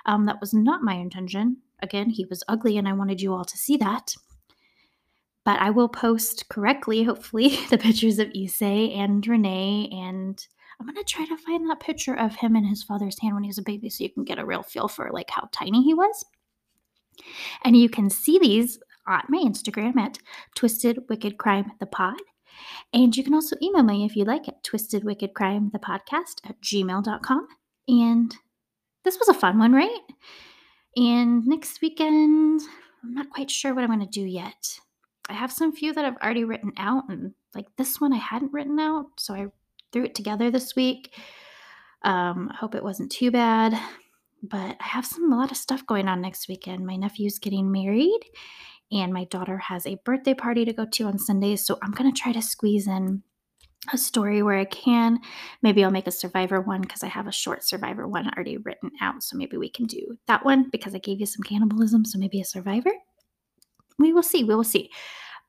Um, 0.05 0.25
that 0.27 0.39
was 0.39 0.53
not 0.53 0.83
my 0.83 0.93
intention. 0.93 1.57
Again, 1.81 2.09
he 2.09 2.25
was 2.25 2.43
ugly, 2.47 2.77
and 2.77 2.87
I 2.87 2.93
wanted 2.93 3.21
you 3.21 3.33
all 3.33 3.45
to 3.45 3.57
see 3.57 3.77
that. 3.77 4.15
But 5.45 5.59
I 5.59 5.69
will 5.69 5.89
post 5.89 6.49
correctly, 6.49 7.03
hopefully, 7.03 7.59
the 7.69 7.77
pictures 7.77 8.19
of 8.19 8.29
Issei 8.29 8.97
and 8.97 9.25
Renee 9.25 9.89
and 9.91 10.45
I'm 10.79 10.85
gonna 10.85 11.03
try 11.03 11.25
to 11.25 11.37
find 11.37 11.69
that 11.69 11.81
picture 11.81 12.17
of 12.17 12.35
him 12.35 12.55
in 12.55 12.63
his 12.63 12.83
father's 12.83 13.19
hand 13.19 13.33
when 13.33 13.43
he 13.43 13.49
was 13.49 13.57
a 13.57 13.63
baby 13.63 13.89
so 13.89 14.03
you 14.03 14.09
can 14.09 14.23
get 14.23 14.39
a 14.39 14.45
real 14.45 14.63
feel 14.63 14.87
for 14.87 15.09
like 15.11 15.29
how 15.29 15.49
tiny 15.51 15.83
he 15.83 15.93
was. 15.93 16.25
And 17.65 17.75
you 17.75 17.89
can 17.89 18.09
see 18.09 18.39
these 18.39 18.79
on 19.05 19.23
my 19.27 19.39
Instagram 19.39 19.97
at 19.97 20.19
Twisted 20.55 20.99
Wicked 21.09 21.37
Crime 21.37 21.71
the 21.79 21.85
Pod. 21.85 22.19
And 22.93 23.15
you 23.15 23.23
can 23.23 23.33
also 23.33 23.57
email 23.61 23.83
me 23.83 24.05
if 24.05 24.15
you 24.15 24.23
like 24.23 24.47
it, 24.47 24.55
Twisted 24.63 25.03
Wicked 25.03 25.33
Crime 25.33 25.69
the 25.73 25.79
podcast 25.79 26.39
at 26.47 26.61
gmail.com. 26.61 27.47
And 27.89 28.35
this 29.03 29.17
was 29.19 29.27
a 29.27 29.33
fun 29.33 29.59
one, 29.59 29.73
right? 29.73 29.99
And 30.95 31.45
next 31.45 31.81
weekend, 31.81 32.61
I'm 33.03 33.13
not 33.13 33.29
quite 33.29 33.51
sure 33.51 33.73
what 33.73 33.83
I'm 33.83 33.89
going 33.89 33.99
to 33.99 34.05
do 34.07 34.25
yet. 34.25 34.79
I 35.29 35.33
have 35.33 35.51
some 35.51 35.71
few 35.71 35.93
that 35.93 36.05
I've 36.05 36.17
already 36.17 36.43
written 36.43 36.73
out, 36.77 37.03
and 37.09 37.33
like 37.53 37.67
this 37.77 38.01
one 38.01 38.13
I 38.13 38.17
hadn't 38.17 38.53
written 38.53 38.79
out, 38.79 39.07
so 39.17 39.33
I 39.33 39.47
threw 39.91 40.05
it 40.05 40.15
together 40.15 40.49
this 40.49 40.75
week. 40.75 41.13
Um, 42.03 42.49
I 42.51 42.55
hope 42.55 42.75
it 42.75 42.83
wasn't 42.83 43.11
too 43.11 43.31
bad. 43.31 43.79
But 44.41 44.77
I 44.79 44.85
have 44.85 45.05
some 45.05 45.31
a 45.31 45.35
lot 45.35 45.51
of 45.51 45.57
stuff 45.57 45.85
going 45.85 46.07
on 46.07 46.21
next 46.21 46.47
weekend. 46.47 46.85
My 46.85 46.95
nephew's 46.95 47.39
getting 47.39 47.71
married, 47.71 48.21
and 48.91 49.13
my 49.13 49.25
daughter 49.25 49.57
has 49.57 49.85
a 49.85 49.99
birthday 50.05 50.33
party 50.33 50.65
to 50.65 50.73
go 50.73 50.85
to 50.85 51.05
on 51.05 51.19
Sundays. 51.19 51.65
So 51.65 51.77
I'm 51.83 51.91
gonna 51.91 52.11
try 52.11 52.31
to 52.31 52.41
squeeze 52.41 52.87
in 52.87 53.23
a 53.93 53.97
story 53.97 54.43
where 54.43 54.57
I 54.57 54.65
can. 54.65 55.19
Maybe 55.61 55.83
I'll 55.83 55.91
make 55.91 56.07
a 56.07 56.11
survivor 56.11 56.61
one 56.61 56.81
because 56.81 57.03
I 57.03 57.07
have 57.07 57.27
a 57.27 57.31
short 57.31 57.63
survivor 57.63 58.07
one 58.07 58.29
already 58.29 58.57
written 58.57 58.91
out. 59.01 59.23
So 59.23 59.37
maybe 59.37 59.57
we 59.57 59.69
can 59.69 59.85
do 59.85 60.17
that 60.27 60.45
one 60.45 60.69
because 60.69 60.93
I 60.93 60.99
gave 60.99 61.19
you 61.19 61.25
some 61.25 61.43
cannibalism. 61.43 62.05
So 62.05 62.19
maybe 62.19 62.41
a 62.41 62.45
survivor. 62.45 62.91
We 63.97 64.13
will 64.13 64.23
see. 64.23 64.43
We 64.43 64.55
will 64.55 64.63
see. 64.63 64.91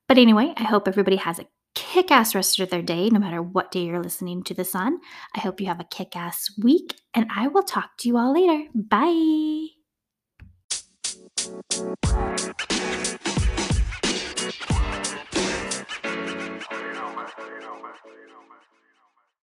But 0.08 0.18
anyway, 0.18 0.52
I 0.56 0.64
hope 0.64 0.88
everybody 0.88 1.16
has 1.16 1.38
a 1.38 1.46
kick 1.74 2.10
ass 2.10 2.34
rest 2.34 2.58
of 2.58 2.70
their 2.70 2.82
day, 2.82 3.08
no 3.10 3.20
matter 3.20 3.42
what 3.42 3.70
day 3.70 3.84
you're 3.84 4.02
listening 4.02 4.42
to 4.44 4.54
this 4.54 4.74
on. 4.74 4.98
I 5.36 5.40
hope 5.40 5.60
you 5.60 5.66
have 5.66 5.80
a 5.80 5.84
kick 5.84 6.16
ass 6.16 6.50
week, 6.60 6.96
and 7.14 7.28
I 7.34 7.48
will 7.48 7.62
talk 7.62 7.90
to 7.98 8.08
you 8.08 8.16
all 8.16 8.32
later. 8.32 8.68
Bye. 8.74 9.68